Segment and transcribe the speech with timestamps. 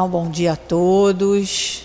[0.00, 1.82] Então, bom dia a todos.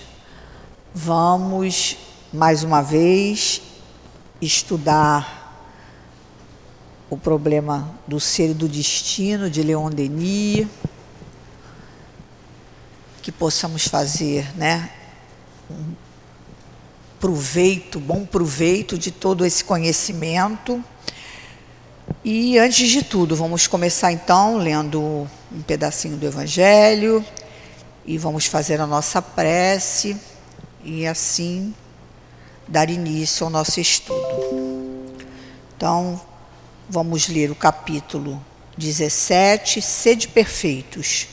[0.93, 1.97] Vamos
[2.31, 3.61] mais uma vez
[4.41, 5.67] estudar
[7.09, 10.65] o problema do ser e do destino de Leon Denis,
[13.21, 14.89] que possamos fazer, né,
[15.69, 15.91] um
[17.19, 20.81] proveito, bom proveito de todo esse conhecimento.
[22.23, 25.01] E antes de tudo, vamos começar então lendo
[25.51, 27.21] um pedacinho do Evangelho
[28.05, 30.15] e vamos fazer a nossa prece
[30.83, 31.73] e assim
[32.67, 35.15] dar início ao nosso estudo.
[35.75, 36.21] Então,
[36.87, 38.43] vamos ler o capítulo
[38.77, 41.27] 17, Sede Perfeitos.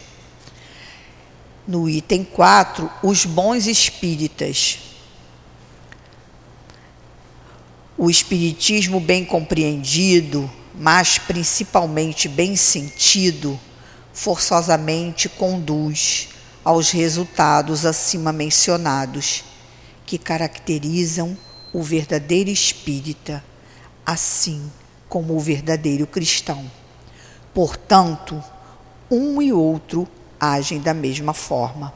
[1.68, 4.78] No item 4, os bons espíritas.
[7.96, 13.60] O espiritismo bem compreendido, mas principalmente bem sentido,
[14.12, 16.31] forçosamente conduz
[16.64, 19.44] aos resultados acima mencionados,
[20.06, 21.36] que caracterizam
[21.72, 23.42] o verdadeiro espírita,
[24.04, 24.70] assim
[25.08, 26.70] como o verdadeiro cristão.
[27.54, 28.42] Portanto,
[29.10, 30.08] um e outro
[30.41, 31.92] agem da mesma forma.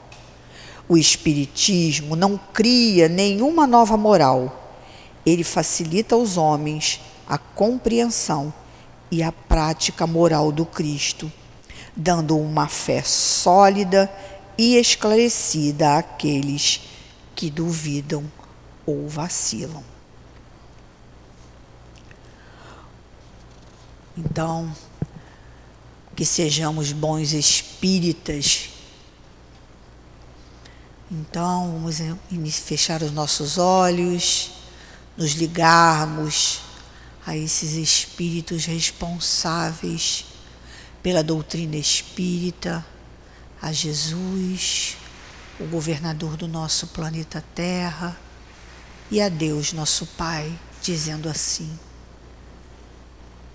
[0.89, 4.75] O Espiritismo não cria nenhuma nova moral,
[5.25, 8.55] ele facilita aos homens a compreensão
[9.11, 11.31] e a prática moral do Cristo,
[11.97, 14.11] dando uma fé sólida
[14.59, 16.81] e esclarecida àqueles
[17.35, 18.25] que duvidam
[18.87, 19.85] ou vacilam.
[24.17, 24.75] Então,
[26.15, 28.71] que sejamos bons espíritas.
[31.11, 34.53] Então, vamos fechar os nossos olhos,
[35.17, 36.61] nos ligarmos
[37.27, 40.25] a esses espíritos responsáveis
[41.03, 42.85] pela doutrina espírita
[43.67, 44.97] a Jesus,
[45.59, 48.17] o governador do nosso planeta Terra,
[49.11, 51.77] e a Deus, nosso Pai, dizendo assim: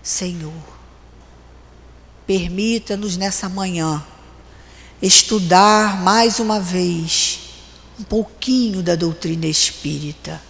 [0.04, 0.52] Senhor,
[2.28, 4.06] permita-nos nessa manhã
[5.02, 7.40] estudar mais uma vez
[7.98, 10.42] um pouquinho da doutrina espírita,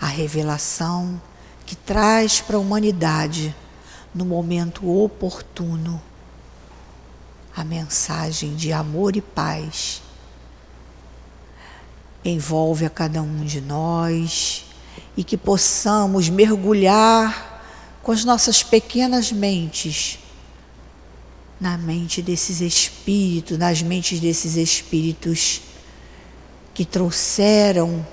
[0.00, 1.20] a revelação
[1.66, 3.54] que traz para a humanidade
[4.14, 6.00] no momento oportuno
[7.56, 10.02] a mensagem de amor e paz.
[12.22, 14.66] Envolve a cada um de nós
[15.16, 17.62] e que possamos mergulhar
[18.02, 20.18] com as nossas pequenas mentes
[21.58, 25.62] na mente desses espíritos, nas mentes desses espíritos
[26.74, 28.06] que trouxeram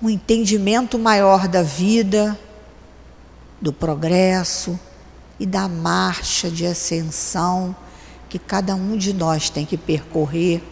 [0.00, 2.38] um entendimento maior da vida,
[3.60, 4.78] do progresso
[5.40, 7.74] e da marcha de ascensão
[8.32, 10.62] que cada um de nós tem que percorrer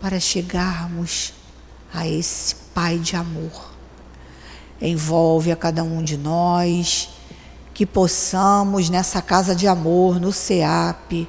[0.00, 1.32] para chegarmos
[1.92, 3.72] a esse Pai de amor.
[4.80, 7.08] Envolve a cada um de nós
[7.74, 11.28] que possamos nessa casa de amor, no SEAP,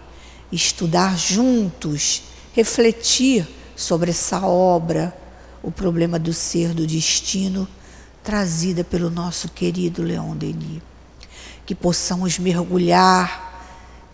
[0.51, 2.21] estudar juntos,
[2.53, 5.17] refletir sobre essa obra,
[5.63, 7.67] o problema do ser, do destino,
[8.23, 10.83] trazida pelo nosso querido Leon Denis.
[11.65, 13.44] Que possamos mergulhar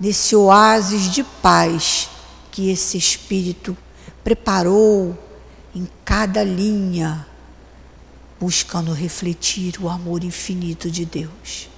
[0.02, 2.10] nesse oásis de paz
[2.52, 3.78] que esse Espírito
[4.24, 5.16] preparou
[5.76, 7.28] em cada linha,
[8.40, 11.70] buscando refletir o amor infinito de Deus.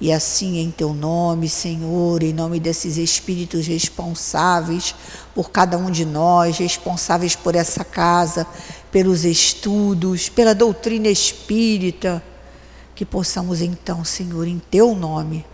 [0.00, 4.94] E assim, em teu nome, Senhor, em nome desses espíritos responsáveis
[5.34, 8.46] por cada um de nós, responsáveis por essa casa,
[8.92, 12.22] pelos estudos, pela doutrina espírita,
[12.94, 15.44] que possamos então, Senhor, em teu nome,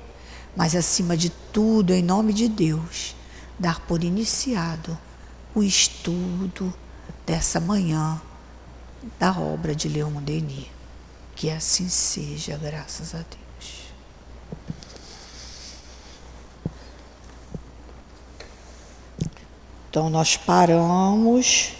[0.56, 3.16] mas acima de tudo, em nome de Deus,
[3.58, 4.98] dar por iniciado
[5.54, 6.72] o estudo
[7.26, 8.20] dessa manhã
[9.18, 10.66] da obra de Leon Denis.
[11.34, 13.82] Que assim seja, graças a Deus.
[19.88, 21.72] Então, nós paramos,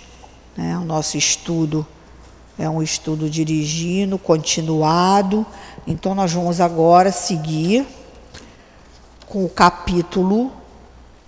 [0.56, 1.86] né, o nosso estudo
[2.58, 5.46] é um estudo dirigindo, continuado.
[5.86, 7.86] Então, nós vamos agora seguir
[9.32, 10.52] com o capítulo,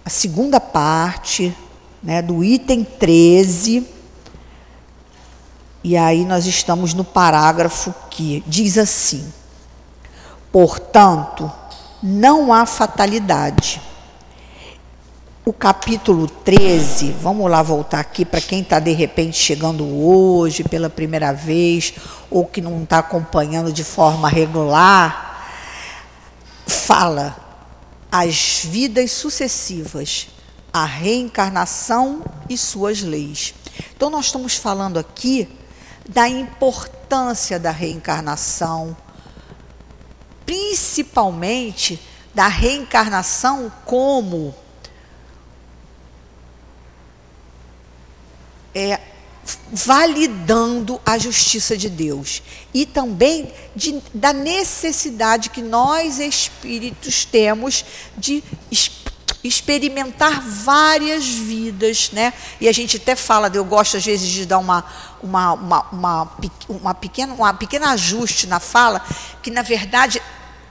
[0.05, 1.57] a segunda parte,
[2.03, 3.89] né, do item 13.
[5.83, 9.33] E aí nós estamos no parágrafo que diz assim:
[10.53, 11.51] Portanto,
[12.03, 13.81] não há fatalidade.
[15.43, 20.91] O capítulo 13, vamos lá voltar aqui para quem está de repente chegando hoje pela
[20.91, 21.95] primeira vez
[22.31, 25.49] ou que não está acompanhando de forma regular,
[26.67, 27.44] fala
[28.17, 30.29] as vidas sucessivas
[30.73, 33.53] a reencarnação e suas leis.
[33.97, 35.49] Então, nós estamos falando aqui
[36.09, 38.97] da importância da reencarnação,
[40.47, 42.01] principalmente
[42.33, 44.55] da reencarnação como
[48.73, 49.01] é,
[49.73, 52.43] validando a justiça de Deus
[52.73, 57.85] e também de, da necessidade que nós espíritos temos
[58.17, 58.43] de
[59.43, 62.33] experimentar várias vidas, né?
[62.59, 64.83] E a gente até fala, eu gosto às vezes de dar uma,
[65.23, 66.37] uma, uma, uma,
[66.69, 69.05] uma pequena, uma pequena ajuste na fala,
[69.43, 70.23] que na verdade,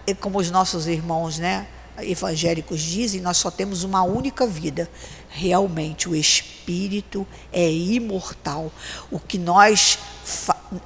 [0.08, 1.68] é como os nossos irmãos, né?
[2.02, 4.90] evangélicos dizem, nós só temos uma única vida.
[5.36, 8.72] Realmente o espírito é imortal.
[9.10, 9.98] O que nós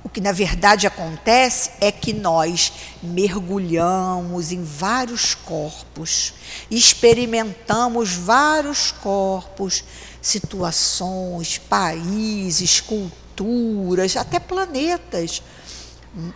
[0.04, 2.72] o que na verdade acontece é que nós
[3.04, 6.34] mergulhamos em vários corpos,
[6.72, 9.84] experimentamos vários corpos,
[10.22, 15.44] situações, países, culturas, até planetas
[16.16, 16.32] hum,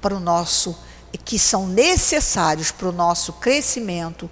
[0.00, 0.76] para o nosso
[1.24, 4.30] que são necessários para o nosso crescimento,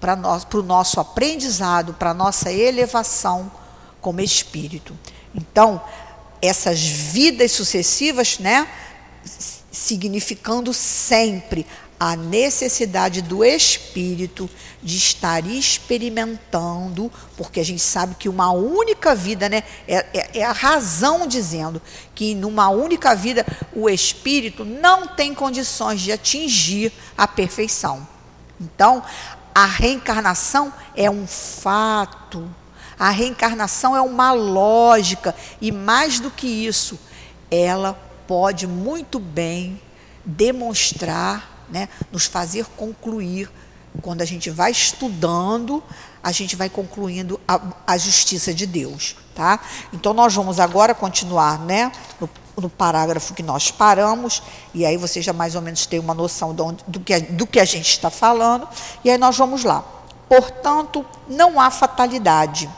[0.00, 3.50] para, o nosso aprendizado, para a nossa elevação
[4.00, 4.96] como espírito.
[5.34, 5.80] Então,
[6.40, 8.66] essas vidas sucessivas, né,
[9.70, 11.66] significando sempre
[11.98, 14.48] a necessidade do espírito
[14.82, 20.42] de estar experimentando, porque a gente sabe que uma única vida, né, é, é, é,
[20.42, 21.80] a razão dizendo
[22.14, 23.44] que numa única vida
[23.74, 28.08] o espírito não tem condições de atingir a perfeição.
[28.58, 29.02] Então,
[29.54, 32.48] a reencarnação é um fato,
[32.98, 36.98] a reencarnação é uma lógica, e mais do que isso,
[37.50, 37.94] ela
[38.26, 39.80] pode muito bem
[40.24, 43.50] demonstrar né, nos fazer concluir.
[44.02, 45.82] Quando a gente vai estudando,
[46.22, 49.16] a gente vai concluindo a, a justiça de Deus.
[49.34, 49.58] Tá?
[49.92, 52.28] Então, nós vamos agora continuar né, no,
[52.60, 54.42] no, parágrafo que nós paramos,
[54.74, 57.46] e aí você já mais ou menos tem uma noção do, onde, do, que, do
[57.46, 58.68] que a gente está falando,
[59.04, 59.84] e aí nós vamos lá.
[60.28, 62.70] Portanto, não há fatalidade.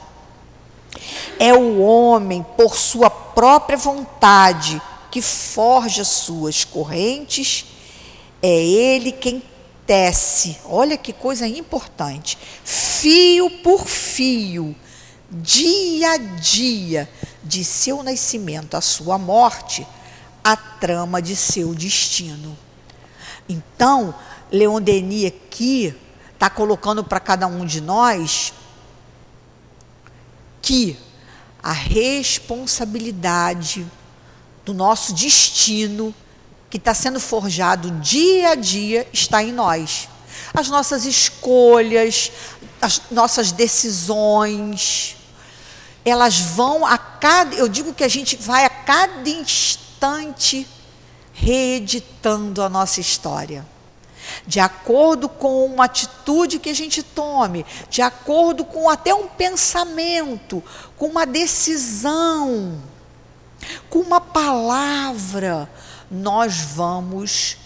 [1.38, 4.80] É o homem, por sua própria vontade,
[5.10, 7.66] que forja suas correntes
[8.42, 9.40] é ele quem
[9.86, 14.74] tece, olha que coisa importante, fio por fio,
[15.32, 17.08] dia a dia,
[17.42, 19.86] de seu nascimento à sua morte,
[20.44, 22.56] a trama de seu destino.
[23.48, 24.14] Então,
[24.50, 25.94] Leon Denis aqui
[26.34, 28.52] está colocando para cada um de nós
[30.60, 30.98] que
[31.62, 33.86] a responsabilidade
[34.64, 36.14] do nosso destino
[36.68, 40.08] que está sendo forjado dia a dia está em nós.
[40.54, 42.32] As nossas escolhas,
[42.80, 45.16] as nossas decisões,
[46.04, 47.54] elas vão a cada.
[47.54, 50.66] Eu digo que a gente vai a cada instante
[51.32, 53.66] reeditando a nossa história.
[54.46, 60.62] De acordo com uma atitude que a gente tome, de acordo com até um pensamento,
[60.96, 62.80] com uma decisão,
[63.90, 65.68] com uma palavra,
[66.10, 67.56] nós vamos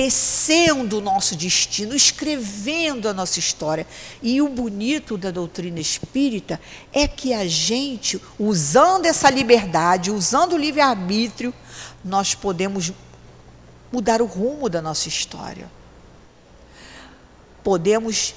[0.00, 3.86] tecendo o nosso destino, escrevendo a nossa história.
[4.22, 6.58] E o bonito da doutrina espírita
[6.90, 11.52] é que a gente, usando essa liberdade, usando o livre-arbítrio,
[12.02, 12.94] nós podemos
[13.92, 15.70] mudar o rumo da nossa história.
[17.62, 18.34] Podemos,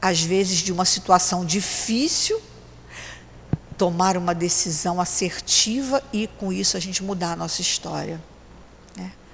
[0.00, 2.40] às vezes, de uma situação difícil,
[3.76, 8.29] tomar uma decisão assertiva e, com isso, a gente mudar a nossa história.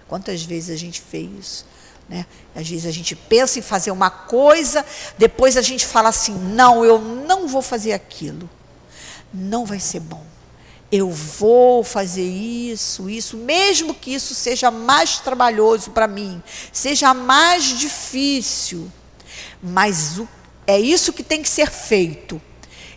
[0.08, 1.66] Quantas vezes a gente fez isso?
[2.08, 2.24] Né?
[2.54, 4.84] Às vezes a gente pensa em fazer uma coisa,
[5.18, 8.48] depois a gente fala assim: não, eu não vou fazer aquilo.
[9.32, 10.24] Não vai ser bom.
[10.90, 16.40] Eu vou fazer isso, isso, mesmo que isso seja mais trabalhoso para mim,
[16.72, 18.90] seja mais difícil.
[19.60, 20.28] Mas o,
[20.64, 22.40] é isso que tem que ser feito.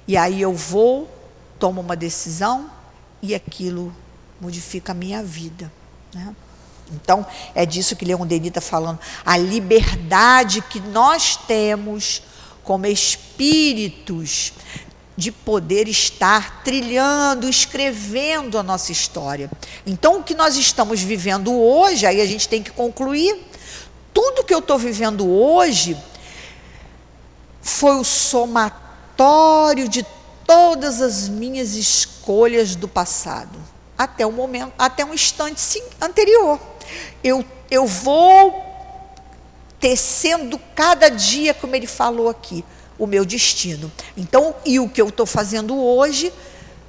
[0.08, 1.10] E aí eu vou
[1.58, 2.70] tomo uma decisão
[3.24, 3.94] e aquilo
[4.39, 5.72] modifica a minha vida.
[6.13, 6.36] Né?
[6.91, 9.00] Então, é disso que Leon Denis está falando.
[9.25, 12.22] A liberdade que nós temos
[12.63, 14.53] como espíritos
[15.19, 19.51] de poder estar trilhando, escrevendo a nossa história.
[19.86, 23.38] Então, o que nós estamos vivendo hoje, aí a gente tem que concluir,
[24.13, 25.98] tudo que eu estou vivendo hoje
[27.62, 30.05] foi o somatório de
[30.48, 33.60] todas as minhas escolhas do passado,
[33.98, 36.60] até o momento, até um instante anterior.
[37.24, 38.63] Eu, eu vou
[39.79, 42.63] tecendo cada dia, como ele falou aqui,
[42.98, 43.91] o meu destino.
[44.17, 46.34] Então, e o que eu estou fazendo hoje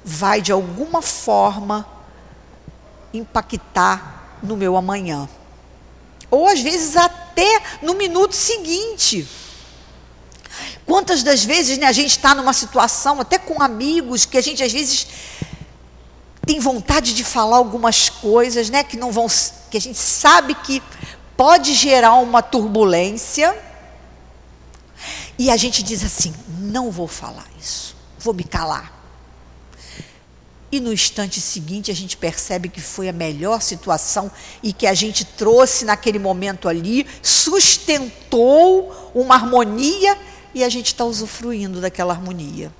[0.03, 1.87] vai de alguma forma
[3.13, 5.29] impactar no meu amanhã.
[6.29, 9.27] Ou às vezes até no minuto seguinte.
[10.85, 14.63] Quantas das vezes né, a gente está numa situação, até com amigos, que a gente
[14.63, 15.07] às vezes
[16.45, 19.27] tem vontade de falar algumas coisas, né, que não vão,
[19.69, 20.81] que a gente sabe que
[21.37, 23.57] pode gerar uma turbulência,
[25.37, 28.99] e a gente diz assim: não vou falar isso, vou me calar.
[30.71, 34.31] E no instante seguinte a gente percebe que foi a melhor situação
[34.63, 40.17] e que a gente trouxe naquele momento ali, sustentou uma harmonia
[40.53, 42.71] e a gente está usufruindo daquela harmonia.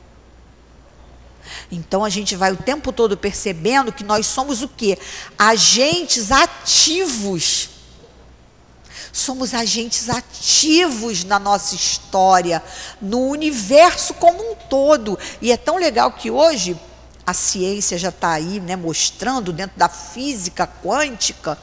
[1.72, 4.98] Então a gente vai o tempo todo percebendo que nós somos o quê?
[5.38, 7.70] Agentes ativos.
[9.14, 12.64] Somos agentes ativos na nossa história,
[13.02, 15.20] no universo como um todo.
[15.42, 16.80] E é tão legal que hoje
[17.26, 21.58] a ciência já está aí né, mostrando, dentro da física quântica,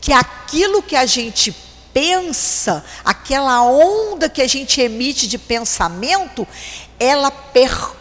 [0.00, 1.54] que aquilo que a gente
[1.92, 6.46] pensa, aquela onda que a gente emite de pensamento,
[6.98, 7.95] ela percorre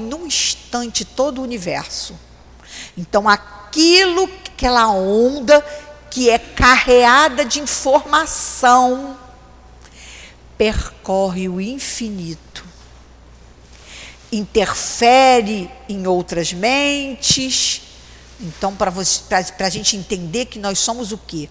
[0.00, 2.14] num instante todo o universo.
[2.96, 5.64] Então, aquilo, aquela onda
[6.10, 9.16] que é carreada de informação,
[10.58, 12.70] percorre o infinito
[14.32, 17.82] interfere em outras mentes.
[18.40, 18.92] Então, para
[19.58, 21.48] a gente entender que nós somos o quê?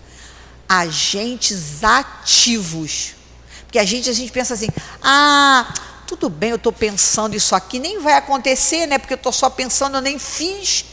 [0.67, 3.15] Agentes ativos.
[3.63, 4.69] Porque a gente, a gente pensa assim,
[5.01, 5.71] ah,
[6.09, 8.97] tudo bem, eu estou pensando isso aqui, nem vai acontecer, né?
[8.97, 10.85] Porque eu estou só pensando, eu nem fiz.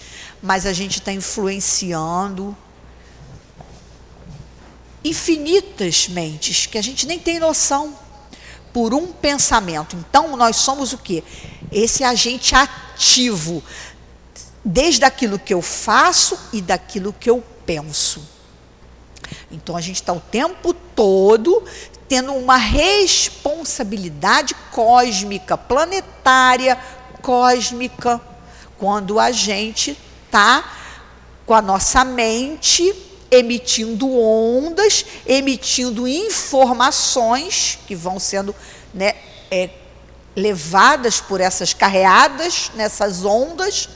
[0.43, 2.55] Mas a gente está influenciando
[5.03, 7.99] infinitas mentes que a gente nem tem noção
[8.75, 9.97] por um pensamento.
[9.97, 11.25] Então, nós somos o quê?
[11.73, 13.63] Esse agente ativo,
[14.63, 18.23] desde aquilo que eu faço e daquilo que eu penso.
[19.51, 21.65] Então, a gente está o tempo todo
[22.09, 26.79] tendo uma responsabilidade cósmica, planetária,
[27.21, 28.21] cósmica,
[28.79, 29.97] quando a gente
[30.27, 30.65] está
[31.45, 32.95] com a nossa mente
[33.31, 38.55] emitindo ondas, emitindo informações que vão sendo
[38.95, 39.15] né,
[39.51, 39.71] é,
[40.35, 43.89] levadas por essas carreadas nessas ondas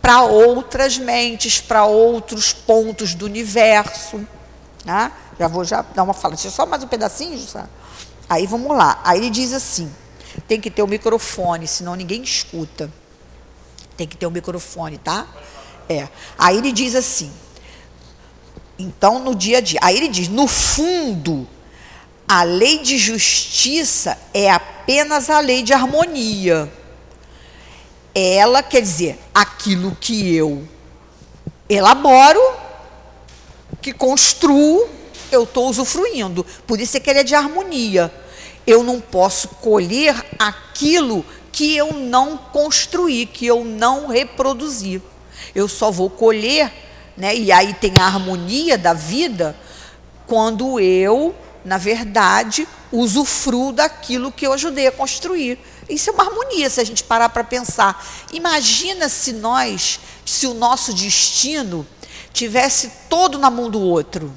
[0.00, 4.26] para outras mentes, para outros pontos do universo.
[4.84, 5.12] Né?
[5.42, 6.36] Já vou já dar uma fala.
[6.36, 7.68] Deixa só mais um pedacinho, Jussana.
[8.28, 9.00] Aí vamos lá.
[9.02, 9.92] Aí ele diz assim:
[10.46, 12.88] tem que ter o um microfone, senão ninguém escuta.
[13.96, 15.26] Tem que ter o um microfone, tá?
[15.88, 16.08] É.
[16.38, 17.32] Aí ele diz assim:
[18.78, 19.80] então, no dia a dia.
[19.82, 21.48] Aí ele diz: no fundo,
[22.28, 26.72] a lei de justiça é apenas a lei de harmonia.
[28.14, 30.68] Ela quer dizer aquilo que eu
[31.68, 32.40] elaboro,
[33.80, 35.01] que construo,
[35.34, 36.44] eu estou usufruindo.
[36.66, 38.12] Por isso é que ele é de harmonia.
[38.66, 45.02] Eu não posso colher aquilo que eu não construí, que eu não reproduzi.
[45.54, 46.72] Eu só vou colher
[47.16, 47.34] né?
[47.34, 49.56] E aí tem a harmonia da vida
[50.26, 51.34] quando eu,
[51.64, 55.58] na verdade, usufruo daquilo que eu ajudei a construir.
[55.88, 58.04] Isso é uma harmonia se a gente parar para pensar.
[58.32, 61.86] Imagina se nós, se o nosso destino
[62.32, 64.32] tivesse todo na mão do outro.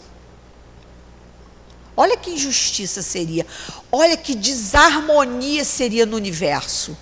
[1.96, 3.46] Olha que injustiça seria.
[3.92, 6.98] Olha que desarmonia seria no universo.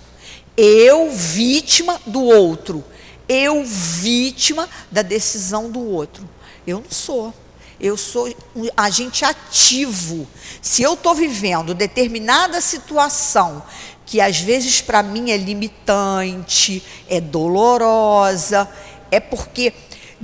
[0.56, 2.84] Eu, vítima do outro
[3.28, 6.28] eu vítima da decisão do outro.
[6.66, 7.32] Eu não sou.
[7.80, 10.26] Eu sou um agente ativo.
[10.62, 13.62] Se eu estou vivendo determinada situação
[14.06, 18.68] que às vezes para mim é limitante, é dolorosa,
[19.10, 19.72] é porque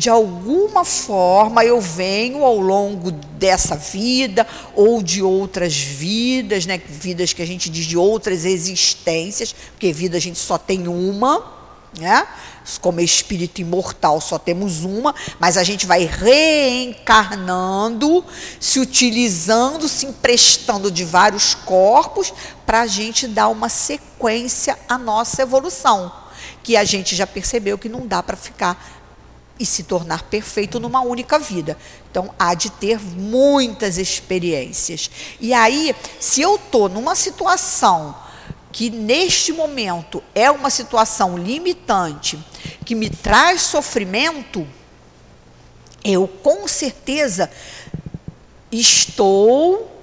[0.00, 7.34] de alguma forma eu venho ao longo dessa vida ou de outras vidas, né, vidas
[7.34, 11.44] que a gente diz de outras existências, porque vida a gente só tem uma,
[11.98, 12.26] né?
[12.80, 18.24] Como espírito imortal só temos uma, mas a gente vai reencarnando,
[18.58, 22.32] se utilizando, se emprestando de vários corpos
[22.64, 26.10] para a gente dar uma sequência à nossa evolução,
[26.62, 28.99] que a gente já percebeu que não dá para ficar
[29.60, 31.76] e se tornar perfeito numa única vida.
[32.10, 35.10] Então, há de ter muitas experiências.
[35.38, 38.16] E aí, se eu estou numa situação
[38.72, 42.38] que neste momento é uma situação limitante,
[42.86, 44.66] que me traz sofrimento,
[46.02, 47.50] eu com certeza
[48.72, 49.99] estou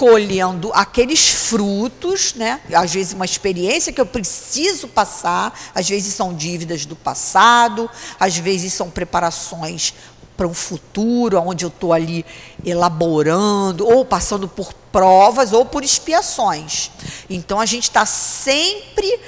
[0.00, 2.62] colhendo aqueles frutos, né?
[2.72, 7.88] Às vezes uma experiência que eu preciso passar, às vezes são dívidas do passado,
[8.18, 9.92] às vezes são preparações
[10.38, 12.24] para um futuro, onde eu estou ali
[12.64, 16.90] elaborando, ou passando por provas, ou por expiações.
[17.28, 19.20] Então a gente está sempre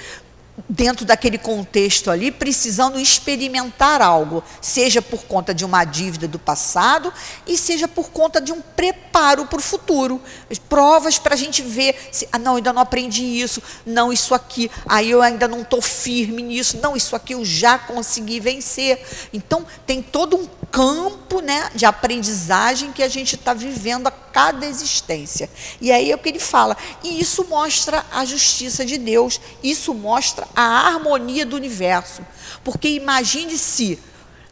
[0.69, 7.13] dentro daquele contexto ali, precisando experimentar algo, seja por conta de uma dívida do passado
[7.47, 10.21] e seja por conta de um preparo para o futuro.
[10.69, 14.71] Provas para a gente ver se, ah, não, ainda não aprendi isso, não, isso aqui,
[14.87, 19.05] aí eu ainda não estou firme nisso, não, isso aqui eu já consegui vencer.
[19.33, 24.67] Então, tem todo um campo né, de aprendizagem que a gente está vivendo a cada
[24.67, 25.49] existência.
[25.79, 29.93] E aí é o que ele fala, e isso mostra a justiça de Deus, isso
[29.93, 32.23] mostra a harmonia do universo.
[32.65, 33.99] Porque imagine se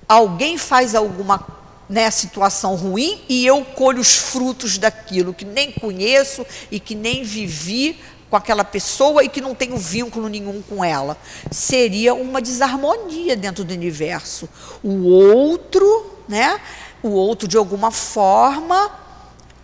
[0.07, 1.47] alguém faz alguma
[1.89, 7.25] né, situação ruim e eu colho os frutos daquilo que nem conheço e que nem
[7.25, 7.99] vivi
[8.31, 11.19] com aquela pessoa e que não tenho vínculo nenhum com ela.
[11.51, 14.49] Seria uma desarmonia dentro do universo.
[14.83, 16.61] O outro, né,
[17.03, 18.91] o outro de alguma forma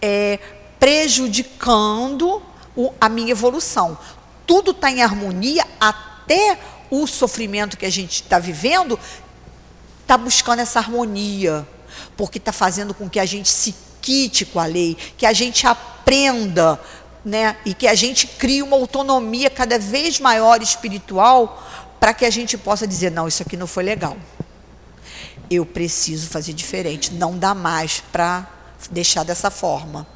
[0.03, 0.39] é,
[0.81, 2.43] prejudicando
[2.77, 3.97] o, a minha evolução.
[4.47, 6.59] Tudo está em harmonia até
[6.91, 8.99] o sofrimento que a gente está vivendo,
[10.03, 11.67] está buscando essa harmonia,
[12.17, 15.67] porque está fazendo com que a gente se quite com a lei, que a gente
[15.67, 16.81] aprenda,
[17.27, 21.61] né, e que a gente crie uma autonomia cada vez maior espiritual,
[21.99, 24.17] para que a gente possa dizer: não, isso aqui não foi legal.
[25.51, 28.49] Eu preciso fazer diferente, não dá mais para
[28.93, 30.07] deixar dessa forma.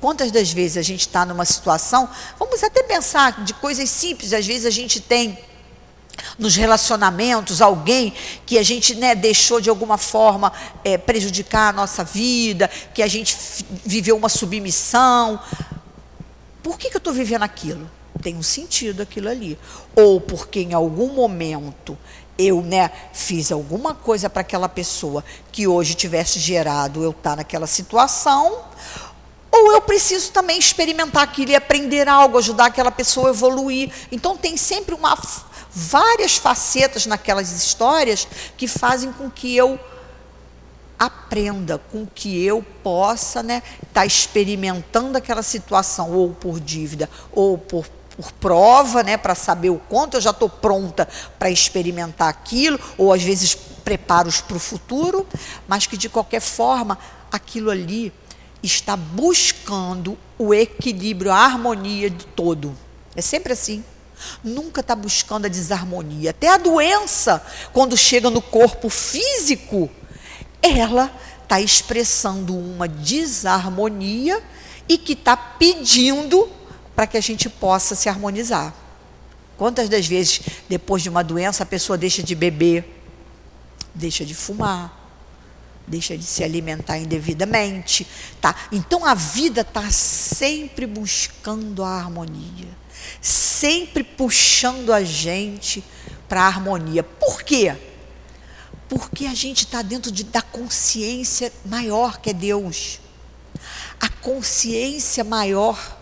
[0.00, 4.46] Quantas das vezes a gente está numa situação, vamos até pensar de coisas simples, às
[4.46, 5.36] vezes a gente tem
[6.38, 8.14] nos relacionamentos, alguém
[8.46, 10.52] que a gente né, deixou de alguma forma
[10.84, 13.36] é, prejudicar a nossa vida, que a gente
[13.84, 15.40] viveu uma submissão.
[16.62, 17.90] Por que, que eu estou vivendo aquilo?
[18.22, 19.58] Tem um sentido aquilo ali.
[19.96, 21.98] Ou porque em algum momento
[22.38, 27.36] eu né, fiz alguma coisa para aquela pessoa que hoje tivesse gerado eu estar tá
[27.36, 28.64] naquela situação,
[29.50, 33.92] ou eu preciso também experimentar aquilo e aprender algo, ajudar aquela pessoa a evoluir.
[34.10, 35.16] Então tem sempre uma
[35.74, 39.78] várias facetas naquelas histórias que fazem com que eu
[41.04, 43.62] aprenda, com que eu possa estar né,
[43.92, 47.86] tá experimentando aquela situação, ou por dívida, ou por,
[48.16, 53.12] por prova, né, para saber o quanto eu já estou pronta para experimentar aquilo, ou
[53.12, 55.26] às vezes preparos para o futuro,
[55.66, 56.96] mas que de qualquer forma
[57.32, 58.12] aquilo ali
[58.62, 62.76] está buscando o equilíbrio, a harmonia de todo.
[63.16, 63.82] É sempre assim
[64.42, 66.30] nunca está buscando a desarmonia.
[66.30, 69.90] Até a doença, quando chega no corpo físico,
[70.62, 74.42] ela está expressando uma desarmonia
[74.88, 76.48] e que está pedindo
[76.94, 78.74] para que a gente possa se harmonizar.
[79.58, 82.84] Quantas das vezes, depois de uma doença, a pessoa deixa de beber,
[83.94, 84.98] deixa de fumar,
[85.86, 88.06] deixa de se alimentar indevidamente,
[88.40, 88.54] tá?
[88.70, 92.82] Então a vida está sempre buscando a harmonia
[93.20, 95.82] sempre puxando a gente
[96.28, 97.02] para a harmonia.
[97.02, 97.76] Por quê?
[98.92, 103.00] Porque a gente está dentro de, da consciência maior que é Deus.
[103.98, 105.96] A consciência maior,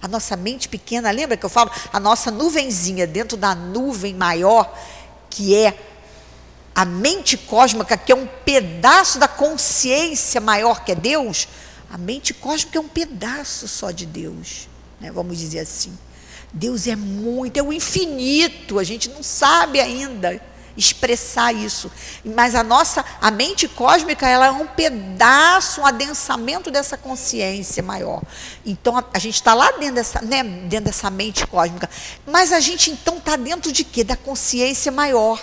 [0.00, 1.68] a nossa mente pequena, lembra que eu falo?
[1.92, 4.72] A nossa nuvenzinha dentro da nuvem maior,
[5.28, 5.76] que é
[6.72, 11.48] a mente cósmica, que é um pedaço da consciência maior que é Deus.
[11.90, 14.68] A mente cósmica é um pedaço só de Deus,
[15.00, 15.10] né?
[15.10, 15.98] vamos dizer assim.
[16.52, 20.40] Deus é muito, é o infinito, a gente não sabe ainda
[20.76, 21.90] expressar isso.
[22.24, 28.22] Mas a nossa, a mente cósmica, ela é um pedaço, um adensamento dessa consciência maior.
[28.64, 31.88] Então a, a gente está lá dentro dessa, né, dentro dessa mente cósmica.
[32.26, 34.04] Mas a gente então está dentro de quê?
[34.04, 35.40] Da consciência maior.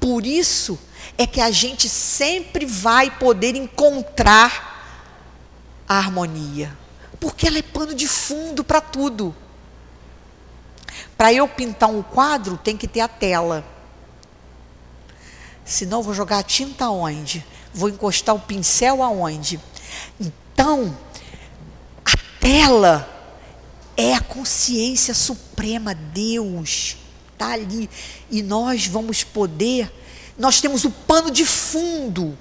[0.00, 0.78] Por isso
[1.16, 4.76] é que a gente sempre vai poder encontrar
[5.88, 6.76] a harmonia.
[7.18, 9.34] Porque ela é pano de fundo para tudo.
[11.16, 13.64] Para eu pintar um quadro, tem que ter a tela.
[15.68, 17.44] Senão, vou jogar a tinta aonde?
[17.74, 19.60] Vou encostar o pincel aonde?
[20.18, 20.96] Então,
[22.02, 23.06] a tela
[23.94, 26.96] é a consciência suprema, Deus
[27.34, 27.90] está ali.
[28.30, 29.92] E nós vamos poder,
[30.38, 32.36] nós temos o pano de fundo,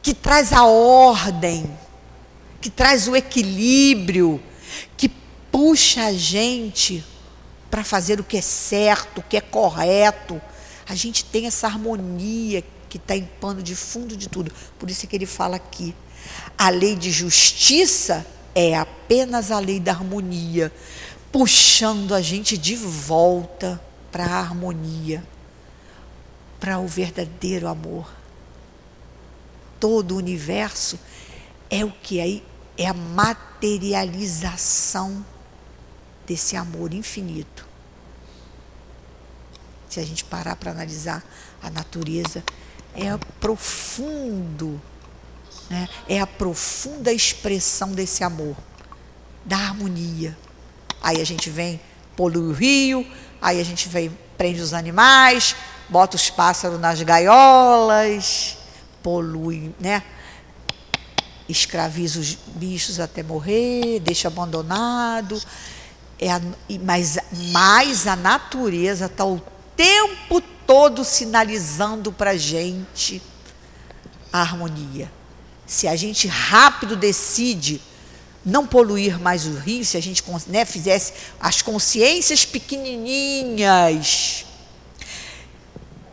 [0.00, 1.68] que traz a ordem,
[2.60, 4.40] que traz o equilíbrio,
[4.96, 5.08] que
[5.50, 7.04] puxa a gente
[7.68, 10.40] para fazer o que é certo, o que é correto.
[10.88, 14.52] A gente tem essa harmonia que está em pano de fundo de tudo.
[14.78, 15.92] Por isso é que ele fala aqui.
[16.56, 20.72] A lei de justiça é apenas a lei da harmonia,
[21.30, 23.78] puxando a gente de volta
[24.10, 25.22] para a harmonia,
[26.58, 28.10] para o verdadeiro amor.
[29.78, 30.98] Todo o universo
[31.68, 32.42] é o que aí
[32.78, 35.22] é a materialização
[36.26, 37.65] desse amor infinito.
[39.96, 41.24] Se a gente parar para analisar
[41.62, 42.44] a natureza,
[42.94, 44.78] é profundo,
[45.70, 45.88] né?
[46.06, 48.54] é a profunda expressão desse amor,
[49.42, 50.36] da harmonia.
[51.00, 51.80] Aí a gente vem,
[52.14, 53.06] polui o rio,
[53.40, 55.56] aí a gente vem, prende os animais,
[55.88, 58.58] bota os pássaros nas gaiolas,
[59.02, 60.02] polui, né?
[61.48, 65.40] escraviza os bichos até morrer, deixa abandonado.
[66.18, 66.40] É a,
[66.82, 67.16] mas,
[67.50, 73.22] mas a natureza está o tempo todo sinalizando para a gente
[74.32, 75.10] a harmonia.
[75.66, 77.80] Se a gente rápido decide
[78.44, 84.46] não poluir mais o rio, se a gente né, fizesse as consciências pequenininhas,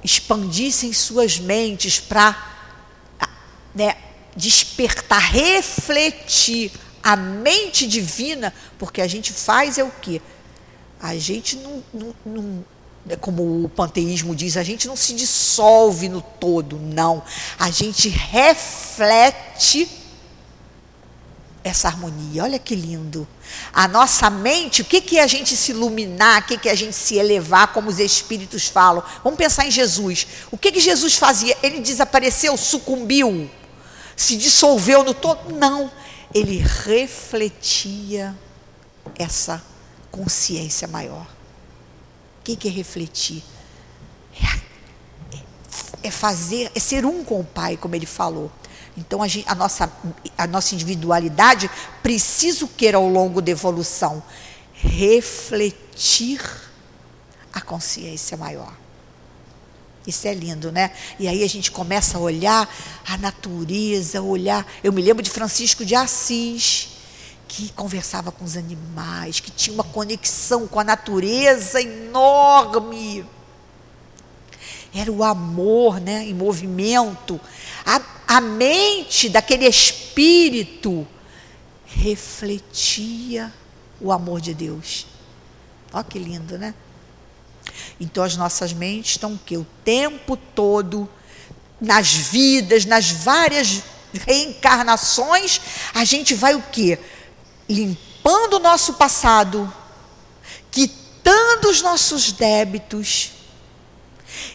[0.03, 2.35] expandissem suas mentes para
[3.73, 3.95] né,
[4.35, 6.71] despertar, refletir
[7.03, 10.21] a mente divina, porque a gente faz é o quê?
[10.99, 12.65] A gente não, não, não
[13.19, 17.21] como o panteísmo diz, a gente não se dissolve no todo, não.
[17.59, 19.89] A gente reflete
[21.63, 22.43] essa harmonia.
[22.43, 23.27] Olha que lindo.
[23.73, 26.71] A nossa mente, o que, que é a gente se iluminar, o que, que é
[26.71, 29.03] a gente se elevar, como os espíritos falam?
[29.23, 30.27] Vamos pensar em Jesus.
[30.51, 31.57] O que, que Jesus fazia?
[31.61, 33.49] Ele desapareceu, sucumbiu
[34.15, 35.53] se dissolveu no todo.
[35.55, 35.91] Não.
[36.33, 38.35] Ele refletia
[39.17, 39.61] essa
[40.11, 41.27] consciência maior.
[42.43, 43.41] O que, é refletir?
[46.03, 48.51] É, é, fazer, é ser um com o Pai, como ele falou.
[48.97, 49.89] Então a, gente, a, nossa,
[50.37, 54.21] a nossa individualidade precisa o que ao longo da evolução?
[54.73, 56.41] Refletir
[57.53, 58.73] a consciência maior.
[60.05, 60.91] Isso é lindo, né?
[61.17, 62.69] E aí a gente começa a olhar
[63.07, 64.67] a natureza, olhar.
[64.83, 66.89] Eu me lembro de Francisco de Assis,
[67.55, 73.23] que conversava com os animais, que tinha uma conexão com a natureza enorme.
[74.91, 77.39] Era o amor, né, em movimento.
[77.85, 78.01] A,
[78.37, 81.05] a mente daquele espírito
[81.85, 83.53] refletia
[84.01, 85.05] o amor de Deus.
[85.93, 86.73] Olha que lindo, né?
[87.99, 89.57] Então as nossas mentes estão o quê?
[89.57, 91.07] O tempo todo
[91.79, 93.83] nas vidas, nas várias
[94.25, 95.61] reencarnações,
[95.93, 96.97] a gente vai o quê?
[97.73, 99.71] Limpando o nosso passado,
[100.69, 103.31] quitando os nossos débitos.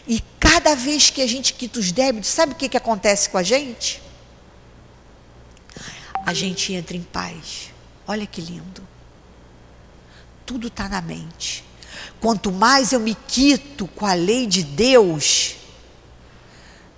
[0.07, 3.37] E cada vez que a gente quita os débitos, sabe o que, que acontece com
[3.37, 4.01] a gente?
[6.25, 7.71] A gente entra em paz.
[8.07, 8.87] Olha que lindo.
[10.45, 11.65] Tudo está na mente.
[12.21, 15.55] Quanto mais eu me quito com a lei de Deus,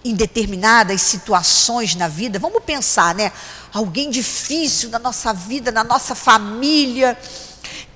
[0.03, 3.31] em determinadas situações na vida, vamos pensar, né?
[3.71, 7.17] Alguém difícil na nossa vida, na nossa família,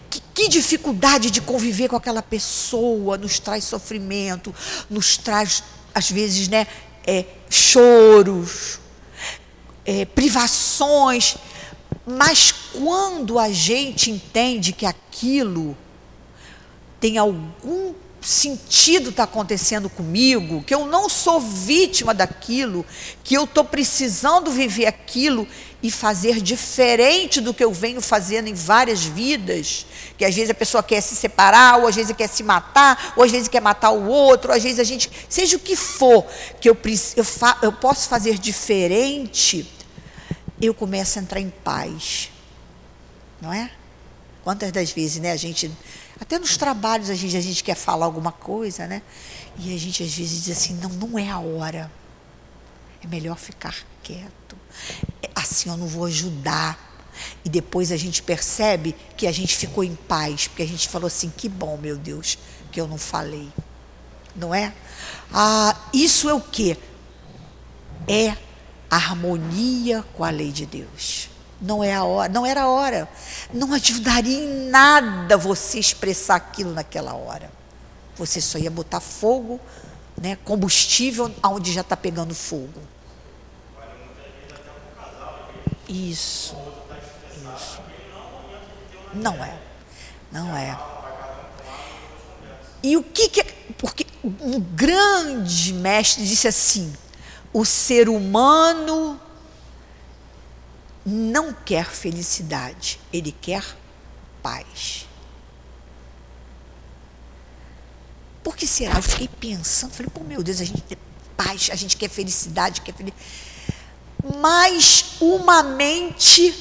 [0.10, 4.54] que, que, dificuldade de conviver com aquela pessoa nos traz sofrimento,
[4.90, 5.64] nos traz,
[5.94, 6.68] às vezes, né,
[7.06, 8.80] é, choros,
[9.84, 11.38] é, privações.
[12.06, 15.76] Mas quando a gente entende que aquilo
[17.00, 17.94] tem algum
[18.26, 22.84] sentido está acontecendo comigo, que eu não sou vítima daquilo,
[23.24, 25.48] que eu estou precisando viver aquilo
[25.84, 29.86] e fazer diferente do que eu venho fazendo em várias vidas,
[30.18, 33.24] que às vezes a pessoa quer se separar, ou às vezes quer se matar, ou
[33.24, 36.26] às vezes quer matar o outro, ou às vezes a gente, seja o que for,
[36.60, 36.76] que eu,
[37.16, 37.26] eu,
[37.62, 39.72] eu posso fazer diferente,
[40.60, 42.32] eu começo a entrar em paz,
[43.40, 43.70] não é?
[44.44, 45.72] Quantas das vezes, né, a gente
[46.20, 49.02] até nos trabalhos, a gente, a gente quer falar alguma coisa, né?
[49.58, 51.92] E a gente às vezes diz assim: não, não é a hora.
[53.04, 54.58] É melhor ficar quieto.
[55.22, 56.94] É, assim eu não vou ajudar.
[57.44, 61.08] E depois a gente percebe que a gente ficou em paz, porque a gente falou
[61.08, 62.38] assim: que bom, meu Deus,
[62.72, 63.50] que eu não falei.
[64.36, 64.74] Não é?
[65.34, 66.78] Ah, isso é o que?
[68.08, 68.38] É
[68.90, 71.30] harmonia com a lei de Deus.
[71.62, 73.10] Não é a hora, não era a hora.
[73.54, 77.52] Não ajudaria em nada você expressar aquilo naquela hora.
[78.18, 79.60] Você só ia botar fogo,
[80.20, 82.82] né, combustível aonde já está pegando fogo.
[85.88, 86.56] Isso.
[87.56, 87.80] Isso.
[89.14, 89.58] Não é.
[90.32, 90.78] Não é.
[92.84, 93.46] E o que, que é.
[93.78, 96.94] Porque um grande mestre disse assim:
[97.54, 99.20] o ser humano
[101.06, 103.64] não quer felicidade, ele quer
[104.42, 105.06] paz.
[108.44, 108.96] Por que será?
[108.96, 110.98] Eu fiquei pensando, falei, pô, meu Deus, a gente quer
[111.36, 113.26] paz, a gente quer felicidade, quer felicidade.
[114.40, 116.54] Mas uma mente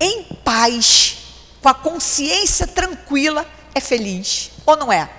[0.00, 1.18] em paz,
[1.60, 4.50] com a consciência tranquila, é feliz.
[4.64, 5.10] Ou não é?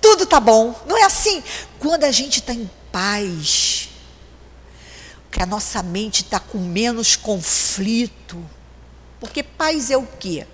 [0.00, 0.74] Tudo tá bom.
[0.86, 1.42] Não é assim?
[1.78, 3.71] Quando a gente está em paz,
[5.32, 8.38] que a nossa mente está com menos conflito.
[9.18, 10.46] Porque paz é o quê?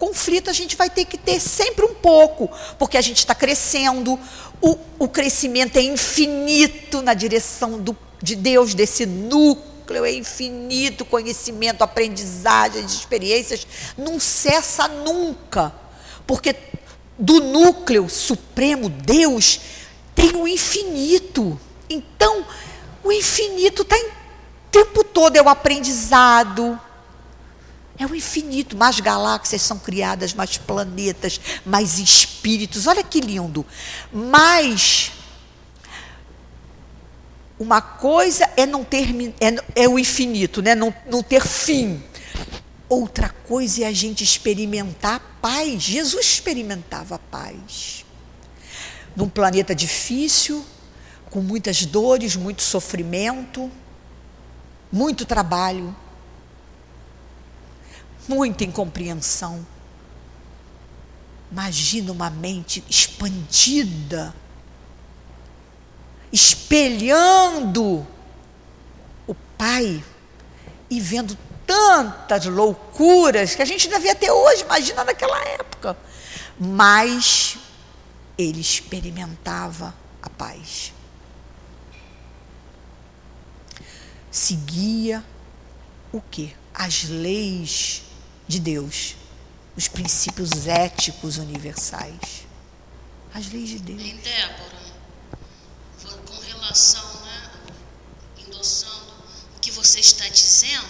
[0.00, 4.18] conflito a gente vai ter que ter sempre um pouco, porque a gente está crescendo,
[4.58, 11.82] o, o, crescimento é infinito na direção do, de Deus, desse núcleo, é infinito conhecimento,
[11.82, 13.66] aprendizagem, experiências,
[13.96, 15.70] não cessa nunca,
[16.26, 16.56] porque
[17.18, 19.60] do núcleo supremo, Deus,
[20.14, 21.60] tem o infinito.
[21.90, 22.46] Então,
[23.02, 24.10] o infinito está o
[24.70, 26.78] tempo todo, é o aprendizado,
[27.98, 32.86] é o infinito, mais galáxias são criadas, mais planetas, mais espíritos.
[32.86, 33.66] Olha que lindo.
[34.12, 35.12] Mas
[37.58, 39.08] uma coisa é não ter
[39.38, 40.74] é, é o infinito, né?
[40.74, 42.02] Não, não ter fim.
[42.88, 45.82] Outra coisa é a gente experimentar paz.
[45.82, 48.06] Jesus experimentava paz.
[49.14, 50.64] Num planeta difícil,
[51.30, 53.70] com muitas dores, muito sofrimento,
[54.92, 55.94] muito trabalho
[58.30, 59.66] muita incompreensão.
[61.50, 64.32] Imagina uma mente expandida,
[66.32, 68.06] espelhando
[69.26, 70.02] o Pai
[70.88, 75.96] e vendo tantas loucuras que a gente ainda vê até hoje, imagina naquela época.
[76.58, 77.58] Mas
[78.38, 80.92] ele experimentava a paz.
[84.30, 85.24] Seguia
[86.12, 86.54] o que?
[86.72, 88.02] As leis
[88.46, 89.16] de Deus,
[89.76, 92.46] os princípios éticos universais,
[93.34, 94.00] as leis de Deus.
[94.00, 94.80] Em Débora,
[96.26, 97.50] com relação, né,
[98.38, 99.12] endossando
[99.56, 100.86] o que você está dizendo,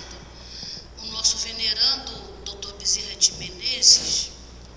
[1.03, 2.13] o nosso venerando
[2.45, 2.75] Dr.
[2.79, 4.33] Bezerra de Menezes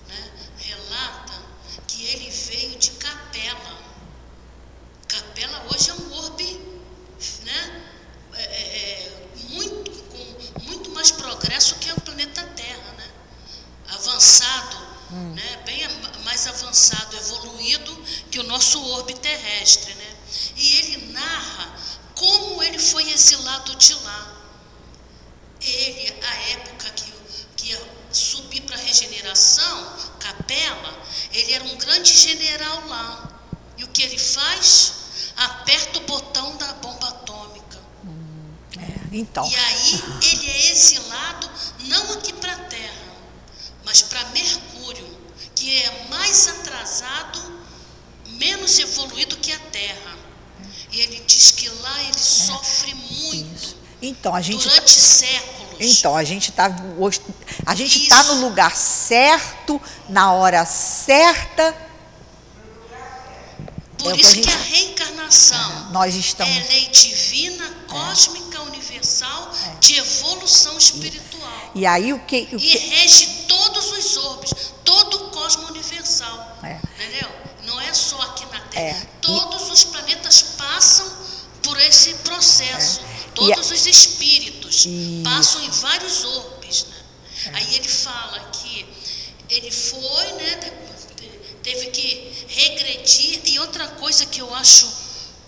[0.08, 1.42] né, relata
[1.86, 3.78] que ele veio de Capela.
[5.06, 6.60] Capela hoje é um orbe
[7.44, 7.84] né,
[8.34, 13.10] é, é, é muito, com muito mais progresso que o planeta Terra, né?
[13.88, 14.76] avançado,
[15.12, 15.34] hum.
[15.34, 15.62] né?
[15.64, 15.86] bem
[16.24, 17.16] mais avançado,
[17.74, 19.94] evoluído que o nosso orbe terrestre.
[19.94, 20.16] Né?
[20.56, 21.74] E ele narra
[22.14, 24.32] como ele foi exilado de lá.
[25.60, 27.12] Ele, a época que,
[27.56, 33.30] que ia subir para a regeneração, Capela, ele era um grande general lá.
[33.76, 34.94] E o que ele faz?
[35.36, 37.80] Aperta o botão da bomba atômica.
[38.04, 39.48] Hum, é, então.
[39.48, 43.14] E aí ele é exilado não aqui para a Terra,
[43.84, 45.18] mas para Mercúrio,
[45.54, 47.63] que é mais atrasado,
[48.36, 50.16] menos evoluído que a Terra.
[50.90, 52.18] E ele diz que lá ele é.
[52.18, 53.54] sofre muito.
[53.56, 53.76] Isso.
[54.00, 55.64] Então, a gente durante tá, séculos.
[55.80, 56.66] Então, a gente está
[57.66, 61.74] a gente está no lugar certo, na hora certa.
[63.98, 67.66] Por é isso que a, gente, que a reencarnação é, nós estamos, é lei divina,
[67.88, 69.78] cósmica, universal, é.
[69.80, 71.70] de evolução espiritual.
[71.74, 72.42] E aí o que.
[72.52, 72.66] O que...
[72.66, 74.52] E rege todos os orbes,
[74.84, 76.58] todo o cosmo universal.
[76.62, 76.78] É.
[76.94, 77.28] Entendeu?
[77.64, 78.98] Não é só aqui na Terra.
[78.98, 79.06] É.
[79.22, 79.72] Todos e...
[79.72, 81.10] os planetas passam
[81.62, 83.00] por esse processo.
[83.00, 83.14] É.
[83.52, 83.74] Todos a...
[83.74, 84.86] os espíritos
[85.22, 86.86] passam em vários orbes.
[86.86, 86.96] Né?
[87.46, 87.56] É.
[87.56, 88.86] Aí ele fala que
[89.48, 90.72] ele foi, né?
[91.62, 93.40] Teve que regredir.
[93.44, 94.90] E outra coisa que eu acho,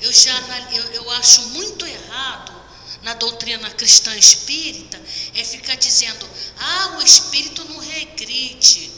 [0.00, 0.38] eu já
[0.72, 2.56] eu, eu acho muito errado
[3.02, 5.00] na doutrina cristã espírita
[5.34, 6.28] é ficar dizendo:
[6.58, 8.90] ah, o espírito não regride.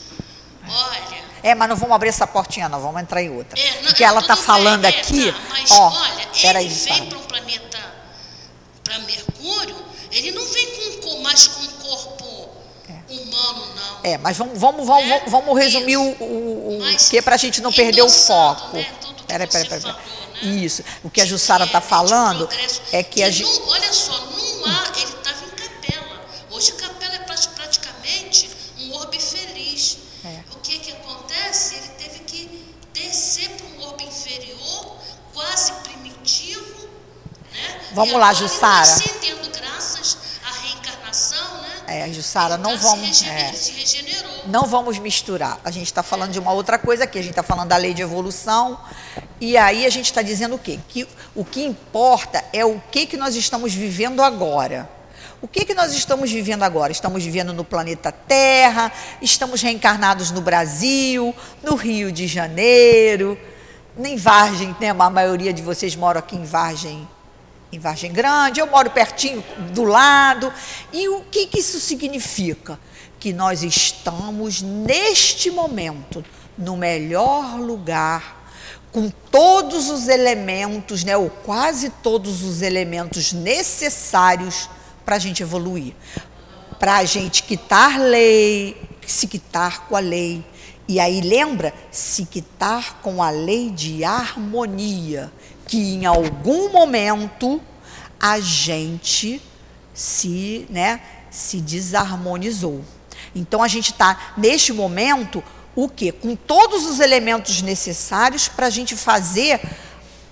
[0.68, 1.24] Olha.
[1.42, 3.58] É, mas não vamos abrir essa portinha, não, vamos entrar em outra.
[3.58, 5.32] É, não, que ela está falando bem, é, aqui.
[5.32, 7.94] Tá, mas ó, olha, ele aí, vem para um planeta,
[8.84, 9.76] para Mercúrio,
[10.10, 12.48] ele não vem com, mais com um corpo
[12.88, 13.12] é.
[13.12, 13.97] humano, não.
[14.08, 15.24] É, mas vamos, vamos, vamos, é?
[15.26, 18.74] vamos resumir o, o, o que é para a gente não perder o foco.
[18.76, 18.86] Né,
[19.26, 19.94] peraí, peraí, peraí.
[20.64, 20.82] Isso.
[21.04, 22.48] O que a Jussara está é, falando
[22.92, 23.60] é que, a gente.
[23.66, 24.92] Olha só, não há.
[24.96, 26.26] Ele estava em capela.
[26.50, 29.98] Hoje capela é praticamente um orbe feliz.
[30.24, 30.40] É.
[30.54, 31.74] O que, que acontece?
[31.74, 34.96] Ele teve que descer para um orbe inferior,
[35.34, 36.88] quase primitivo.
[37.52, 37.80] Né?
[37.92, 38.86] Vamos lá, Jussara.
[41.88, 43.18] É, Jussara, não tá vamos.
[43.18, 43.52] Se é.
[43.52, 44.30] se regenerou.
[44.46, 45.58] Não vamos misturar.
[45.64, 47.18] A gente está falando de uma outra coisa aqui.
[47.18, 48.78] A gente está falando da lei de evolução
[49.40, 50.78] E aí a gente está dizendo o quê?
[50.88, 54.88] Que o que importa é o que, que nós estamos vivendo agora.
[55.40, 56.90] O que, que nós estamos vivendo agora?
[56.90, 58.90] Estamos vivendo no planeta Terra,
[59.22, 63.38] estamos reencarnados no Brasil, no Rio de Janeiro,
[63.96, 64.90] em Vargem, né?
[64.90, 67.08] a maioria de vocês moram aqui em Vargem,
[67.72, 70.52] em Vargem Grande, eu moro pertinho do lado.
[70.92, 72.78] E o que, que isso significa?
[73.20, 76.24] Que nós estamos, neste momento,
[76.56, 78.38] no melhor lugar
[78.90, 84.68] com todos os elementos, né, ou quase todos os elementos necessários
[85.04, 85.94] para a gente evoluir,
[86.78, 88.76] para a gente quitar lei,
[89.06, 90.44] se quitar com a lei.
[90.86, 95.30] E aí lembra, se quitar com a lei de harmonia,
[95.68, 97.62] que em algum momento
[98.18, 99.40] a gente
[99.94, 101.00] se, né,
[101.30, 102.82] se desarmonizou.
[103.34, 105.44] Então a gente está neste momento
[105.76, 106.10] o que?
[106.10, 109.60] Com todos os elementos necessários para a gente fazer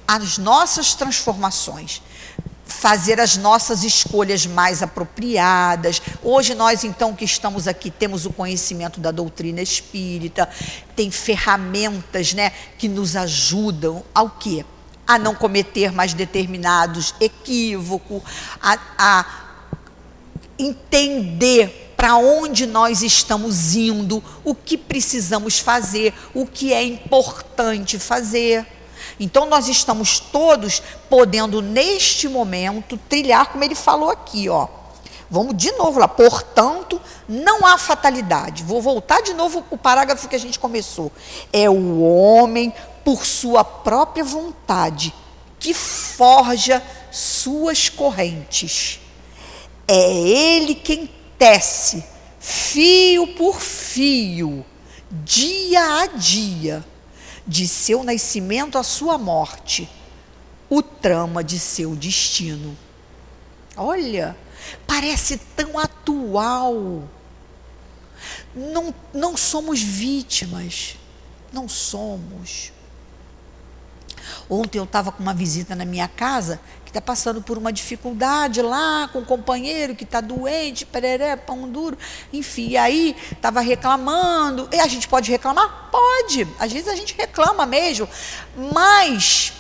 [0.08, 2.02] as nossas transformações
[2.66, 6.02] fazer as nossas escolhas mais apropriadas.
[6.22, 10.48] Hoje nós então que estamos aqui temos o conhecimento da doutrina espírita,
[10.96, 14.64] tem ferramentas, né, que nos ajudam ao quê?
[15.06, 18.22] A não cometer mais determinados equívocos,
[18.60, 19.26] a, a
[20.58, 28.66] entender para onde nós estamos indo, o que precisamos fazer, o que é importante fazer.
[29.18, 34.68] Então nós estamos todos podendo neste momento trilhar como ele falou aqui, ó.
[35.28, 36.06] Vamos de novo lá.
[36.06, 38.62] Portanto, não há fatalidade.
[38.62, 41.10] Vou voltar de novo o parágrafo que a gente começou.
[41.52, 42.72] É o homem
[43.06, 45.14] por sua própria vontade
[45.60, 48.98] que forja suas correntes.
[49.86, 52.04] É ele quem tece
[52.40, 54.66] fio por fio,
[55.08, 56.84] dia a dia
[57.46, 59.88] de seu nascimento à sua morte,
[60.68, 62.76] o trama de seu destino.
[63.76, 64.36] Olha,
[64.84, 67.04] parece tão atual.
[68.52, 70.96] Não, não somos vítimas,
[71.52, 72.74] não somos.
[74.48, 78.62] Ontem eu estava com uma visita na minha casa que está passando por uma dificuldade
[78.62, 81.98] lá com um companheiro que está doente, pereré, pão duro,
[82.32, 82.70] enfim.
[82.70, 84.68] E aí estava reclamando.
[84.72, 85.90] E a gente pode reclamar?
[85.90, 86.46] Pode.
[86.58, 88.08] Às vezes a gente reclama mesmo.
[88.72, 89.52] Mas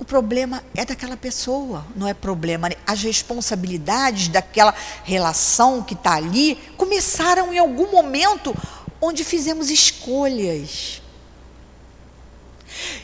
[0.00, 2.70] o problema é daquela pessoa, não é problema.
[2.86, 8.56] As responsabilidades daquela relação que está ali começaram em algum momento
[9.00, 11.02] onde fizemos escolhas.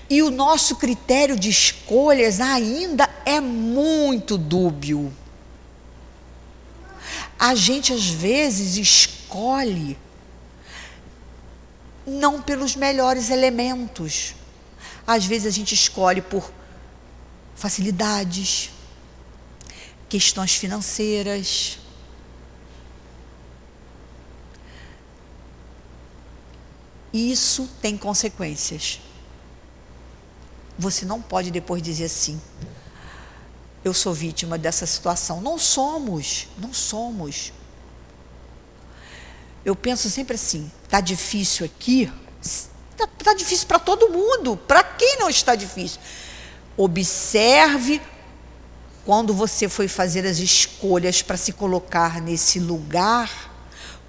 [0.08, 5.12] E o nosso critério de escolhas ainda é muito dúbio.
[7.38, 9.98] A gente às vezes escolhe
[12.06, 14.34] não pelos melhores elementos.
[15.06, 16.50] Às vezes a gente escolhe por
[17.54, 18.70] facilidades,
[20.08, 21.78] questões financeiras.
[27.12, 29.00] Isso tem consequências.
[30.78, 32.40] Você não pode depois dizer assim:
[33.86, 35.40] eu sou vítima dessa situação.
[35.40, 37.52] Não somos, não somos.
[39.64, 42.12] Eu penso sempre assim: está difícil aqui,
[42.42, 44.56] está tá difícil para todo mundo.
[44.56, 46.00] Para quem não está difícil?
[46.76, 48.02] Observe
[49.04, 53.30] quando você foi fazer as escolhas para se colocar nesse lugar,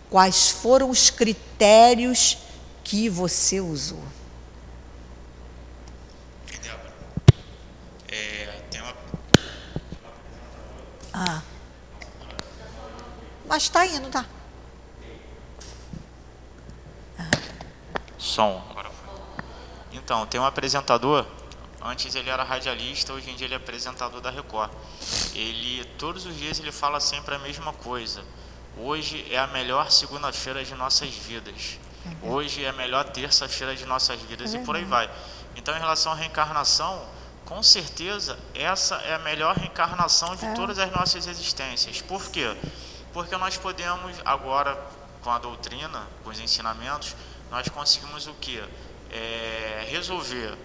[0.10, 2.40] quais foram os critérios
[2.84, 4.02] que você usou.
[11.20, 11.42] Ah.
[13.48, 14.24] Mas está indo, tá?
[17.18, 17.24] Ah.
[18.20, 18.64] Som.
[18.70, 19.44] Agora foi.
[19.94, 21.26] Então, tem um apresentador.
[21.82, 24.70] Antes ele era radialista, hoje em dia ele é apresentador da Record.
[25.34, 28.24] Ele todos os dias ele fala sempre a mesma coisa.
[28.78, 31.80] Hoje é a melhor segunda-feira de nossas vidas.
[32.06, 35.10] É hoje é a melhor terça-feira de nossas vidas é e por aí vai.
[35.56, 37.04] Então, em relação à reencarnação,
[37.48, 40.54] com certeza essa é a melhor reencarnação de é.
[40.54, 42.02] todas as nossas existências.
[42.02, 42.56] Por quê?
[43.14, 44.78] Porque nós podemos agora
[45.22, 47.16] com a doutrina, com os ensinamentos,
[47.50, 48.62] nós conseguimos o que?
[49.10, 50.58] É, resolver,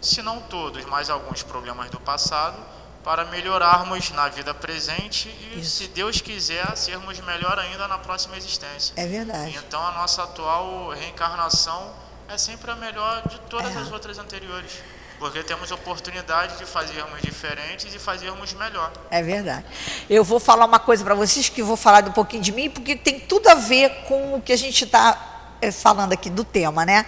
[0.00, 2.56] se não todos, mas alguns problemas do passado,
[3.02, 5.78] para melhorarmos na vida presente e, Isso.
[5.78, 8.92] se Deus quiser, sermos melhor ainda na próxima existência.
[8.96, 9.56] É verdade.
[9.56, 11.92] Então, a nossa atual reencarnação
[12.28, 13.78] é sempre a melhor de todas é.
[13.80, 14.78] as outras anteriores
[15.20, 18.90] porque temos oportunidade de fazermos diferentes e fazermos melhor.
[19.10, 19.66] É verdade.
[20.08, 22.96] Eu vou falar uma coisa para vocês que vou falar um pouquinho de mim, porque
[22.96, 26.84] tem tudo a ver com o que a gente está é, falando aqui do tema,
[26.84, 27.06] né?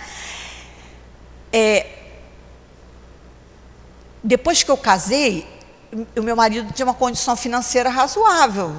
[1.52, 1.86] é,
[4.24, 5.46] depois que eu casei,
[6.16, 8.74] o meu marido tinha uma condição financeira razoável,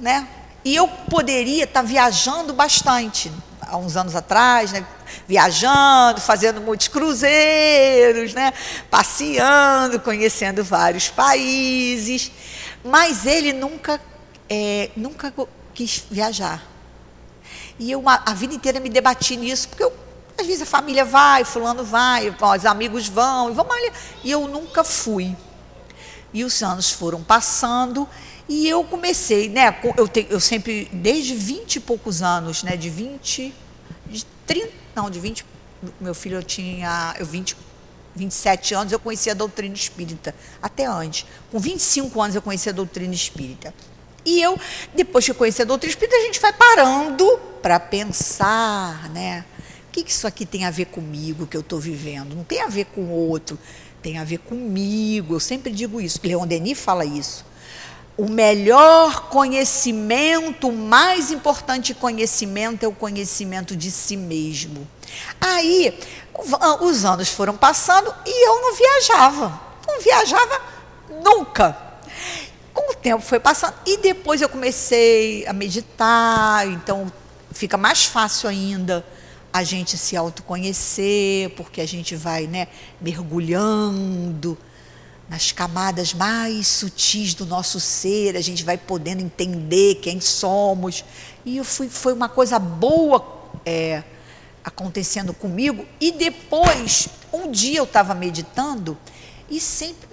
[0.00, 0.28] né?
[0.62, 3.32] E eu poderia estar viajando bastante
[3.70, 4.84] há uns anos atrás, né?
[5.26, 8.52] viajando, fazendo muitos cruzeiros, né?
[8.90, 12.32] passeando, conhecendo vários países,
[12.84, 14.00] mas ele nunca,
[14.48, 15.32] é, nunca
[15.72, 16.62] quis viajar.
[17.78, 19.92] E eu a vida inteira me debati nisso, porque eu,
[20.38, 23.92] às vezes a família vai, fulano vai, os amigos vão, e vamos ali.
[24.22, 25.34] E eu nunca fui.
[26.32, 28.06] E os anos foram passando
[28.50, 29.78] e eu comecei, né?
[29.96, 32.76] Eu, te, eu sempre, desde 20 e poucos anos, né?
[32.76, 33.54] De 20,
[34.08, 35.46] de 30, não, de 20,
[36.00, 37.56] meu filho eu tinha, eu 20,
[38.16, 41.26] 27 anos eu conhecia a doutrina espírita, até antes.
[41.52, 43.72] Com 25 anos eu conhecia a doutrina espírita.
[44.24, 44.58] E eu,
[44.96, 49.44] depois que eu conheci a doutrina espírita, a gente vai parando para pensar, né?
[49.88, 52.34] O que, que isso aqui tem a ver comigo, que eu estou vivendo?
[52.34, 53.56] Não tem a ver com o outro,
[54.02, 55.36] tem a ver comigo.
[55.36, 56.18] Eu sempre digo isso.
[56.24, 57.48] Leon Denis fala isso
[58.20, 64.86] o melhor conhecimento, o mais importante conhecimento é o conhecimento de si mesmo.
[65.40, 65.98] Aí,
[66.82, 69.58] os anos foram passando e eu não viajava.
[69.88, 70.60] Não viajava
[71.24, 71.74] nunca.
[72.74, 77.10] Com o tempo foi passando e depois eu comecei a meditar, então
[77.50, 79.02] fica mais fácil ainda
[79.50, 82.68] a gente se autoconhecer, porque a gente vai, né,
[83.00, 84.58] mergulhando
[85.30, 91.04] nas camadas mais sutis do nosso ser, a gente vai podendo entender quem somos.
[91.46, 93.24] E fui, foi uma coisa boa
[93.64, 94.02] é,
[94.64, 95.86] acontecendo comigo.
[96.00, 98.98] E depois, um dia eu estava meditando
[99.48, 100.08] e sempre,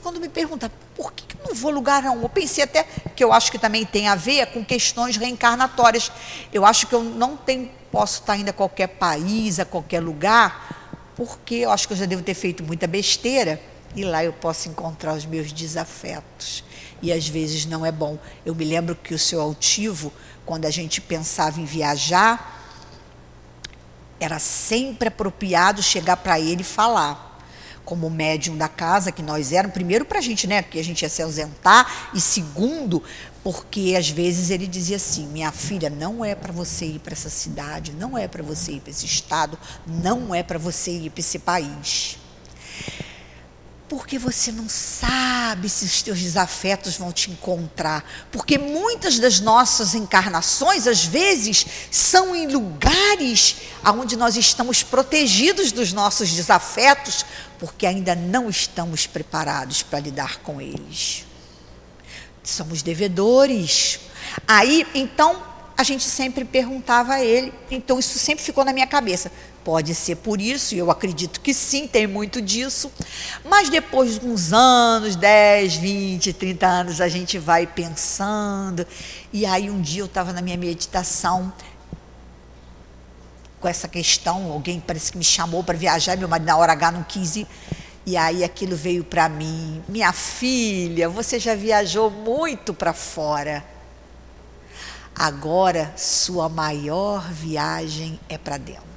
[0.00, 2.22] quando me pergunta, por que, que eu não vou lugar nenhum?
[2.22, 6.10] Eu pensei até que eu acho que também tem a ver com questões reencarnatórias.
[6.50, 11.12] Eu acho que eu não tenho, posso estar indo a qualquer país, a qualquer lugar,
[11.14, 13.60] porque eu acho que eu já devo ter feito muita besteira
[13.94, 16.64] e lá eu posso encontrar os meus desafetos.
[17.00, 18.18] E às vezes não é bom.
[18.44, 20.12] Eu me lembro que o seu altivo,
[20.46, 22.60] quando a gente pensava em viajar,
[24.20, 27.30] era sempre apropriado chegar para ele e falar.
[27.84, 30.62] Como médium da casa que nós éramos, primeiro para a gente, né?
[30.62, 33.02] Porque a gente ia se ausentar, e segundo,
[33.42, 37.28] porque às vezes ele dizia assim: minha filha, não é para você ir para essa
[37.28, 41.20] cidade, não é para você ir para esse estado, não é para você ir para
[41.20, 42.18] esse país
[43.92, 48.02] porque você não sabe se os teus desafetos vão te encontrar.
[48.30, 55.92] Porque muitas das nossas encarnações, às vezes, são em lugares onde nós estamos protegidos dos
[55.92, 57.26] nossos desafetos,
[57.58, 61.26] porque ainda não estamos preparados para lidar com eles.
[62.42, 64.00] Somos devedores.
[64.48, 65.42] Aí, então,
[65.76, 69.30] a gente sempre perguntava a ele, então isso sempre ficou na minha cabeça.
[69.64, 72.90] Pode ser por isso, e eu acredito que sim, tem muito disso.
[73.44, 78.84] Mas depois de uns anos, 10, 20, 30 anos, a gente vai pensando.
[79.32, 81.52] E aí um dia eu estava na minha meditação
[83.60, 86.90] com essa questão, alguém parece que me chamou para viajar, meu marido na hora H
[86.90, 87.46] não quis ir.
[88.04, 93.64] E aí aquilo veio para mim, minha filha, você já viajou muito para fora.
[95.14, 98.91] Agora sua maior viagem é para dentro.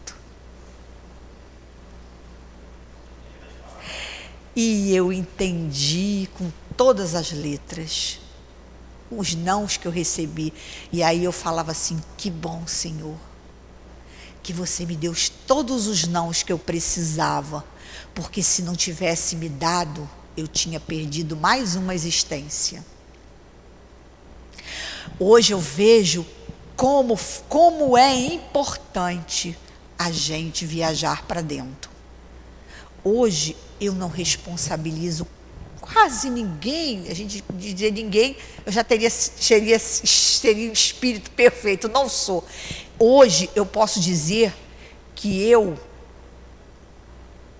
[4.56, 8.20] E eu entendi com todas as letras
[9.12, 10.54] os nãos que eu recebi.
[10.92, 13.18] E aí eu falava assim: que bom, Senhor,
[14.42, 15.14] que você me deu
[15.46, 17.66] todos os nãos que eu precisava,
[18.14, 22.84] porque se não tivesse me dado, eu tinha perdido mais uma existência.
[25.20, 26.26] Hoje eu vejo
[26.76, 29.58] como, como é importante
[29.98, 31.95] a gente viajar para dentro.
[33.08, 35.28] Hoje eu não responsabilizo
[35.80, 38.36] quase ninguém, a gente dizer ninguém,
[38.66, 42.44] eu já teria seria, seria espírito perfeito, não sou.
[42.98, 44.52] Hoje eu posso dizer
[45.14, 45.78] que eu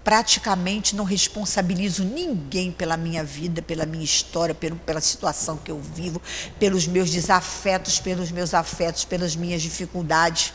[0.04, 5.80] praticamente não responsabilizo ninguém pela minha vida, pela minha história, pelo, pela situação que eu
[5.80, 6.20] vivo,
[6.58, 10.54] pelos meus desafetos, pelos meus afetos, pelas minhas dificuldades,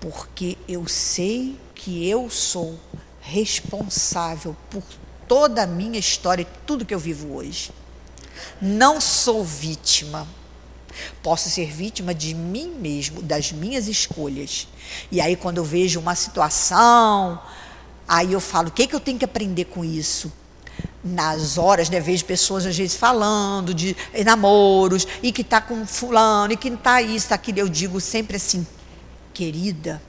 [0.00, 2.78] porque eu sei que eu sou
[3.26, 4.82] responsável por
[5.26, 7.72] toda a minha história e tudo que eu vivo hoje.
[8.60, 10.26] Não sou vítima.
[11.22, 14.68] Posso ser vítima de mim mesmo, das minhas escolhas.
[15.10, 17.40] E aí, quando eu vejo uma situação,
[18.08, 20.32] aí eu falo: o que, é que eu tenho que aprender com isso?
[21.02, 26.52] nas horas, né, vejo pessoas às vezes falando de namoros e que está com fulano
[26.52, 27.60] e que está isso, está aquilo.
[27.60, 28.66] Eu digo sempre assim,
[29.32, 30.02] querida,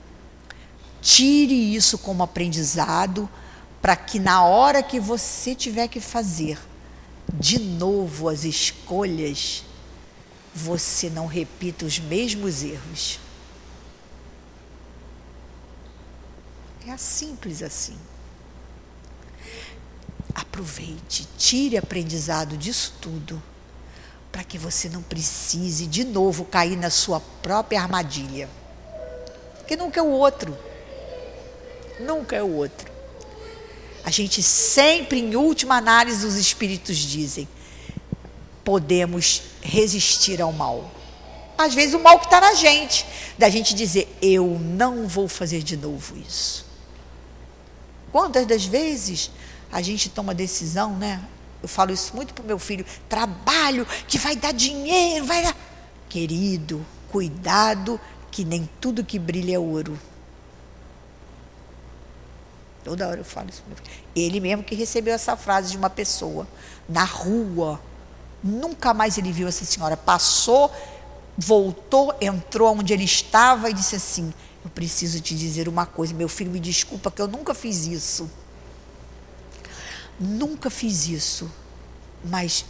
[1.00, 3.28] Tire isso como aprendizado
[3.80, 6.58] para que na hora que você tiver que fazer
[7.32, 9.64] de novo as escolhas,
[10.54, 13.20] você não repita os mesmos erros.
[16.86, 17.96] É simples assim.
[20.34, 23.40] Aproveite, tire aprendizado disso tudo,
[24.32, 28.48] para que você não precise de novo cair na sua própria armadilha.
[29.58, 30.56] Porque nunca é o outro.
[32.00, 32.90] Nunca é o outro.
[34.04, 37.48] A gente sempre, em última análise, os espíritos dizem:
[38.64, 40.90] podemos resistir ao mal.
[41.56, 43.04] Às vezes o mal que está na gente,
[43.36, 46.64] da gente dizer, eu não vou fazer de novo isso.
[48.12, 49.30] Quantas das vezes
[49.70, 51.20] a gente toma decisão, né?
[51.62, 55.56] Eu falo isso muito para o meu filho: trabalho que vai dar dinheiro, vai dar.
[56.08, 59.98] Querido, cuidado, que nem tudo que brilha é ouro.
[62.88, 63.62] Toda hora eu falo isso.
[64.16, 66.48] Ele mesmo que recebeu essa frase de uma pessoa
[66.88, 67.78] na rua.
[68.42, 69.94] Nunca mais ele viu essa senhora.
[69.94, 70.72] Passou,
[71.36, 74.32] voltou, entrou onde ele estava e disse assim:
[74.64, 76.14] Eu preciso te dizer uma coisa.
[76.14, 78.30] Meu filho, me desculpa que eu nunca fiz isso.
[80.18, 81.52] Nunca fiz isso.
[82.24, 82.64] Mas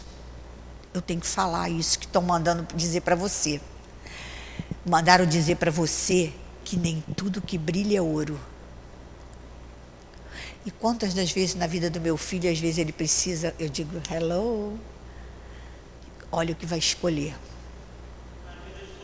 [0.93, 3.61] eu tenho que falar isso que estão mandando dizer para você.
[4.85, 6.33] Mandaram dizer para você
[6.65, 8.37] que nem tudo que brilha é ouro.
[10.65, 14.01] E quantas das vezes na vida do meu filho, às vezes ele precisa, eu digo,
[14.11, 14.77] hello,
[16.31, 17.35] olha o que vai escolher.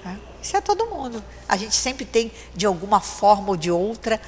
[0.06, 0.16] É?
[0.42, 1.24] Isso é todo mundo.
[1.48, 4.22] A gente sempre tem, de alguma forma ou de outra,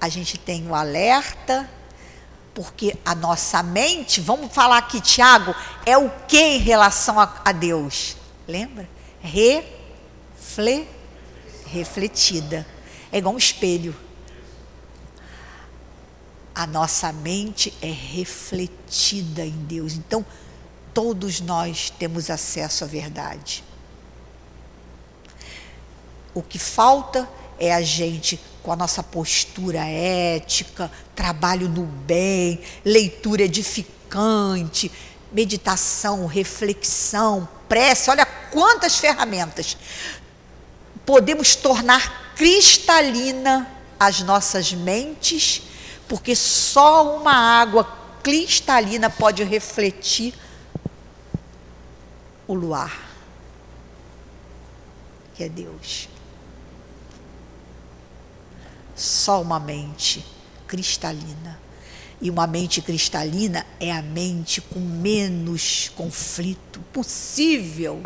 [0.00, 1.68] a gente tem o alerta,
[2.52, 5.54] porque a nossa mente, vamos falar aqui, Tiago,
[5.86, 8.16] é o que em relação a, a Deus?
[8.46, 8.88] Lembra?
[9.20, 10.86] Refle,
[11.66, 12.66] refletida.
[13.10, 13.94] É igual um espelho
[16.54, 19.94] a nossa mente é refletida em Deus.
[19.94, 20.24] Então,
[20.92, 23.64] todos nós temos acesso à verdade.
[26.32, 27.28] O que falta
[27.58, 34.90] é a gente, com a nossa postura ética, trabalho no bem, leitura edificante,
[35.32, 39.76] meditação, reflexão, prece, olha quantas ferramentas.
[41.04, 45.62] Podemos tornar cristalina as nossas mentes
[46.08, 47.84] porque só uma água
[48.22, 50.34] cristalina pode refletir
[52.46, 53.10] o luar,
[55.34, 56.08] que é Deus.
[58.94, 60.24] Só uma mente
[60.66, 61.60] cristalina.
[62.20, 68.02] E uma mente cristalina é a mente com menos conflito possível.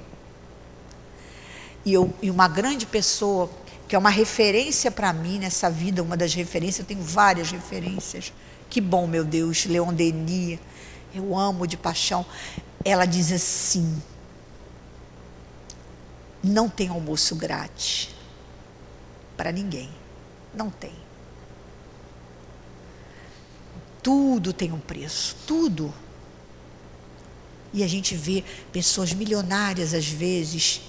[1.85, 3.51] E, eu, e uma grande pessoa
[3.89, 8.33] que é uma referência para mim nessa vida, uma das referências, eu tenho várias referências.
[8.69, 10.61] Que bom, meu Deus, Leon Denis,
[11.15, 12.25] eu amo de paixão.
[12.85, 14.01] Ela diz assim:
[16.45, 18.11] não tem almoço grátis
[19.37, 19.89] para ninguém.
[20.55, 20.93] Não tem.
[24.03, 25.93] Tudo tem um preço, tudo.
[27.73, 30.81] E a gente vê pessoas milionárias, às vezes,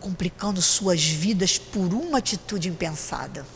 [0.00, 3.46] complicando suas vidas por uma atitude impensada.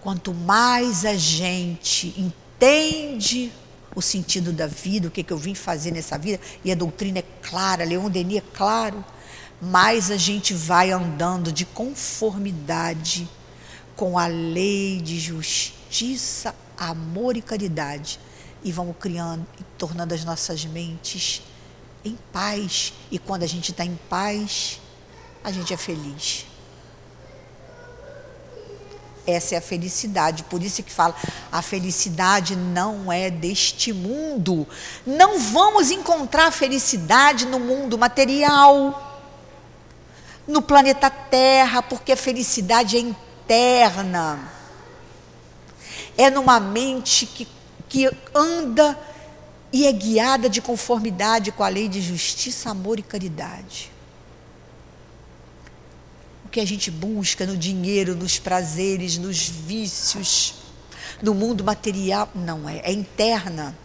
[0.00, 3.52] Quanto mais a gente entende
[3.94, 7.18] o sentido da vida, o que, que eu vim fazer nessa vida, e a doutrina
[7.18, 9.04] é clara, Leon Denis é claro,
[9.60, 13.28] mais a gente vai andando de conformidade
[13.96, 18.20] com a lei de justiça, amor e caridade.
[18.62, 21.42] E vamos criando e tornando as nossas mentes
[22.06, 22.92] em paz.
[23.10, 24.80] E quando a gente está em paz,
[25.42, 26.46] a gente é feliz.
[29.26, 30.44] Essa é a felicidade.
[30.44, 31.14] Por isso que fala,
[31.50, 34.66] a felicidade não é deste mundo.
[35.04, 39.24] Não vamos encontrar felicidade no mundo material,
[40.46, 44.38] no planeta Terra, porque a felicidade é interna.
[46.16, 47.48] É numa mente que,
[47.88, 48.96] que anda
[49.76, 53.92] e é guiada de conformidade com a lei de justiça, amor e caridade.
[56.46, 60.54] O que a gente busca no dinheiro, nos prazeres, nos vícios,
[61.22, 63.76] no mundo material, não é, é interna.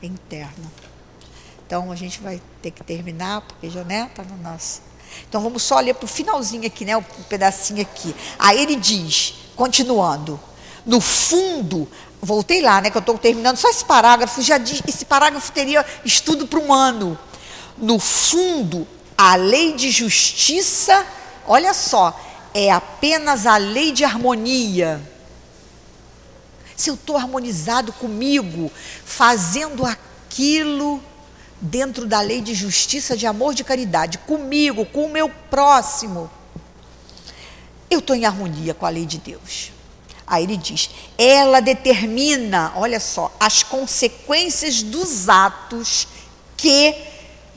[0.00, 0.70] É interna.
[1.66, 4.80] Então a gente vai ter que terminar, porque já né, está no nosso.
[5.28, 6.96] Então vamos só ler para o finalzinho aqui, né?
[6.96, 8.14] O um pedacinho aqui.
[8.38, 10.38] Aí ele diz, continuando,
[10.86, 11.88] no fundo,
[12.20, 15.84] voltei lá, né, que eu estou terminando só esse parágrafo, já diz, esse parágrafo teria
[16.04, 17.18] estudo para um ano.
[17.76, 18.86] No fundo,
[19.22, 21.06] A lei de justiça,
[21.46, 22.18] olha só,
[22.54, 24.98] é apenas a lei de harmonia.
[26.74, 28.72] Se eu estou harmonizado comigo,
[29.04, 31.02] fazendo aquilo
[31.60, 36.30] dentro da lei de justiça, de amor, de caridade, comigo, com o meu próximo,
[37.90, 39.70] eu estou em harmonia com a lei de Deus.
[40.30, 46.06] Aí ele diz: ela determina, olha só, as consequências dos atos
[46.56, 46.94] que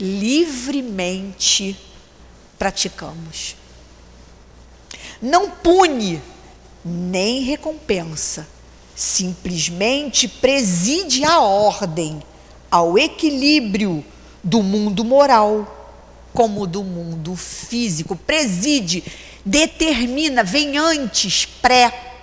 [0.00, 1.78] livremente
[2.58, 3.54] praticamos.
[5.22, 6.20] Não pune,
[6.84, 8.48] nem recompensa,
[8.96, 12.20] simplesmente preside a ordem,
[12.68, 14.04] ao equilíbrio
[14.42, 15.92] do mundo moral,
[16.32, 18.16] como do mundo físico.
[18.16, 19.04] Preside,
[19.44, 22.13] determina, vem antes, pré.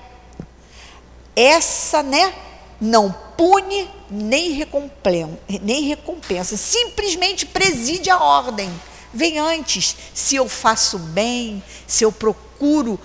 [1.36, 2.34] Essa, né?
[2.80, 8.72] Não pune nem recompensa, nem recompensa, simplesmente preside a ordem.
[9.14, 13.00] Vem antes, se eu faço bem, se eu procuro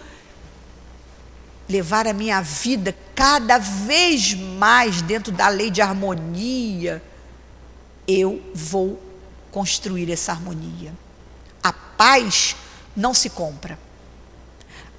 [1.69, 7.03] levar a minha vida cada vez mais dentro da lei de harmonia,
[8.07, 9.03] eu vou
[9.51, 10.93] construir essa harmonia.
[11.63, 12.55] A paz
[12.95, 13.79] não se compra.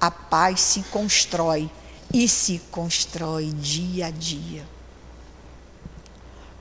[0.00, 1.70] A paz se constrói
[2.12, 4.64] e se constrói dia a dia.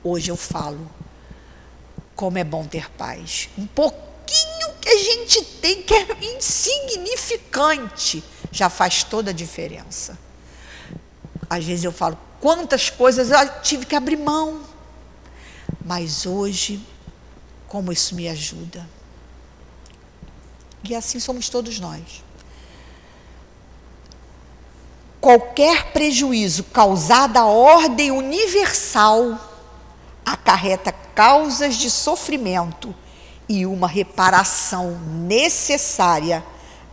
[0.04, 0.90] Hoje eu falo
[2.16, 3.50] como é bom ter paz.
[3.58, 10.18] Um pouquinho que a gente tem que é insignificante já faz toda a diferença.
[11.50, 14.62] Às vezes eu falo quantas coisas eu tive que abrir mão.
[15.86, 16.82] Mas hoje,
[17.68, 18.88] como isso me ajuda.
[20.84, 22.24] E assim somos todos nós.
[25.20, 29.40] Qualquer prejuízo causado à ordem universal
[30.26, 32.94] acarreta causas de sofrimento
[33.50, 36.44] e uma reparação necessária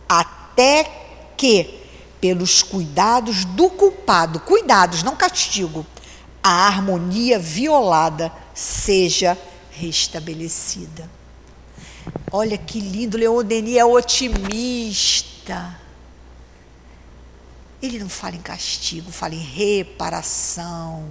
[0.07, 0.89] até
[1.35, 1.81] que,
[2.19, 5.85] pelos cuidados do culpado, cuidados, não castigo,
[6.41, 9.37] a harmonia violada seja
[9.71, 11.09] restabelecida.
[12.31, 15.79] Olha que lindo, Leon Denis é otimista.
[17.85, 21.07] Ele não fala em castigo, fala em reparação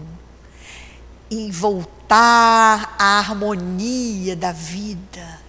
[1.30, 5.40] em voltar à harmonia da vida.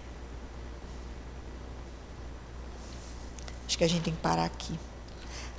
[3.67, 4.77] Acho que a gente tem que parar aqui.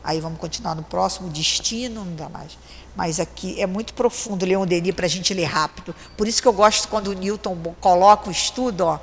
[0.03, 2.57] Aí vamos continuar no próximo destino, não dá mais.
[2.95, 5.95] Mas aqui é muito profundo Leon Denis para a gente ler rápido.
[6.17, 9.01] Por isso que eu gosto quando o Newton coloca o estudo, ó,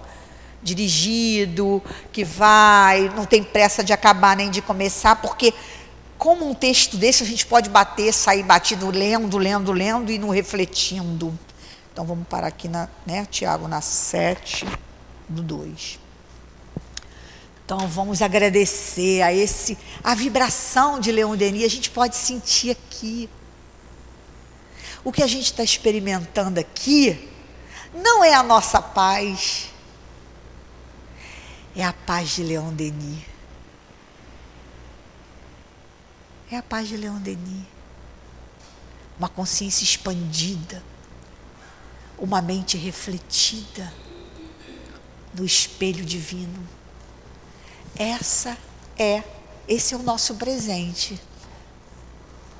[0.63, 5.53] dirigido, que vai, não tem pressa de acabar nem de começar, porque
[6.23, 10.29] como um texto desse a gente pode bater, sair batido lendo, lendo, lendo e não
[10.29, 11.37] refletindo.
[11.91, 14.65] Então vamos parar aqui na, né, Tiago, na 7
[15.27, 15.99] do 2.
[17.65, 23.29] Então vamos agradecer a esse a vibração de Leon Denis, a gente pode sentir aqui.
[25.03, 27.29] O que a gente está experimentando aqui
[27.93, 29.69] não é a nossa paz,
[31.75, 33.32] é a paz de Leon Denis.
[36.53, 37.65] É a paz de Leon Denis.
[39.17, 40.83] Uma consciência expandida,
[42.15, 43.91] uma mente refletida
[45.33, 46.63] no espelho divino.
[47.95, 48.55] Essa
[48.95, 49.23] é,
[49.67, 51.19] esse é o nosso presente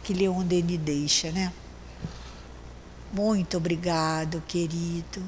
[0.04, 1.54] que Leon Denis deixa, né?
[3.14, 5.24] Muito obrigado, querido,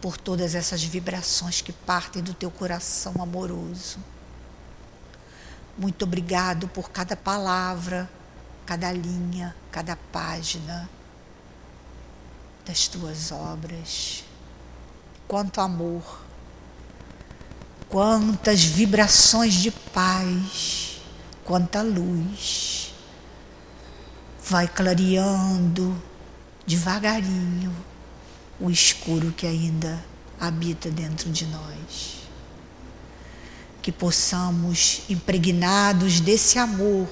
[0.00, 3.98] por todas essas vibrações que partem do teu coração amoroso.
[5.78, 8.08] Muito obrigado por cada palavra,
[8.64, 10.88] cada linha, cada página
[12.64, 14.24] das tuas obras.
[15.28, 16.22] Quanto amor,
[17.90, 20.98] quantas vibrações de paz,
[21.44, 22.94] quanta luz.
[24.48, 26.00] Vai clareando
[26.66, 27.74] devagarinho
[28.58, 30.02] o escuro que ainda
[30.40, 32.25] habita dentro de nós
[33.86, 37.08] que possamos, impregnados desse amor,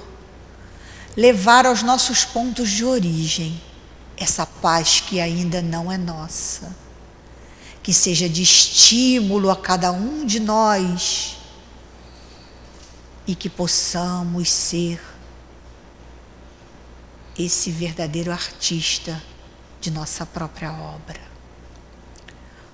[1.17, 3.63] levar aos nossos pontos de origem
[4.17, 6.75] essa paz que ainda não é nossa.
[7.81, 11.37] Que seja de estímulo a cada um de nós
[13.25, 15.01] e que possamos ser
[17.39, 19.23] esse verdadeiro artista
[19.81, 21.21] de nossa própria obra.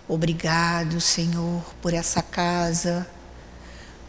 [0.09, 3.07] Obrigado, Senhor, por essa casa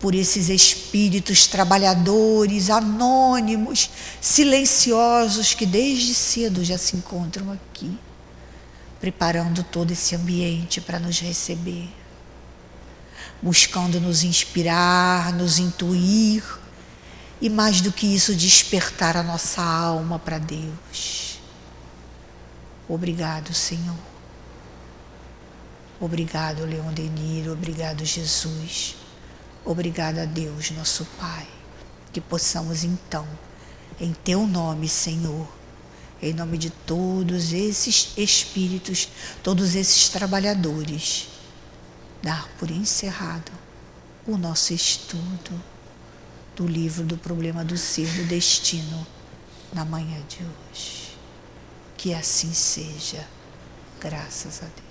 [0.02, 3.90] por esses espíritos trabalhadores, anônimos,
[4.20, 7.96] silenciosos que desde cedo já se encontram aqui,
[9.00, 11.88] preparando todo esse ambiente para nos receber.
[13.42, 16.44] buscando nos inspirar, nos intuir
[17.42, 21.40] e mais do que isso, despertar a nossa alma para Deus.
[22.88, 23.98] Obrigado, Senhor.
[26.00, 27.54] Obrigado, Leão Deniro.
[27.54, 29.01] Obrigado, Jesus.
[29.64, 31.48] Obrigado a Deus, nosso Pai.
[32.12, 33.28] Que possamos então,
[34.00, 35.48] em Teu nome, Senhor,
[36.22, 39.10] em nome de todos esses espíritos,
[39.42, 41.30] todos esses trabalhadores,
[42.22, 43.52] dar por encerrado
[44.28, 45.62] o nosso estudo
[46.56, 49.06] do livro do problema do ser, do destino,
[49.74, 51.18] na manhã de hoje.
[51.98, 53.26] Que assim seja,
[54.00, 54.91] graças a Deus.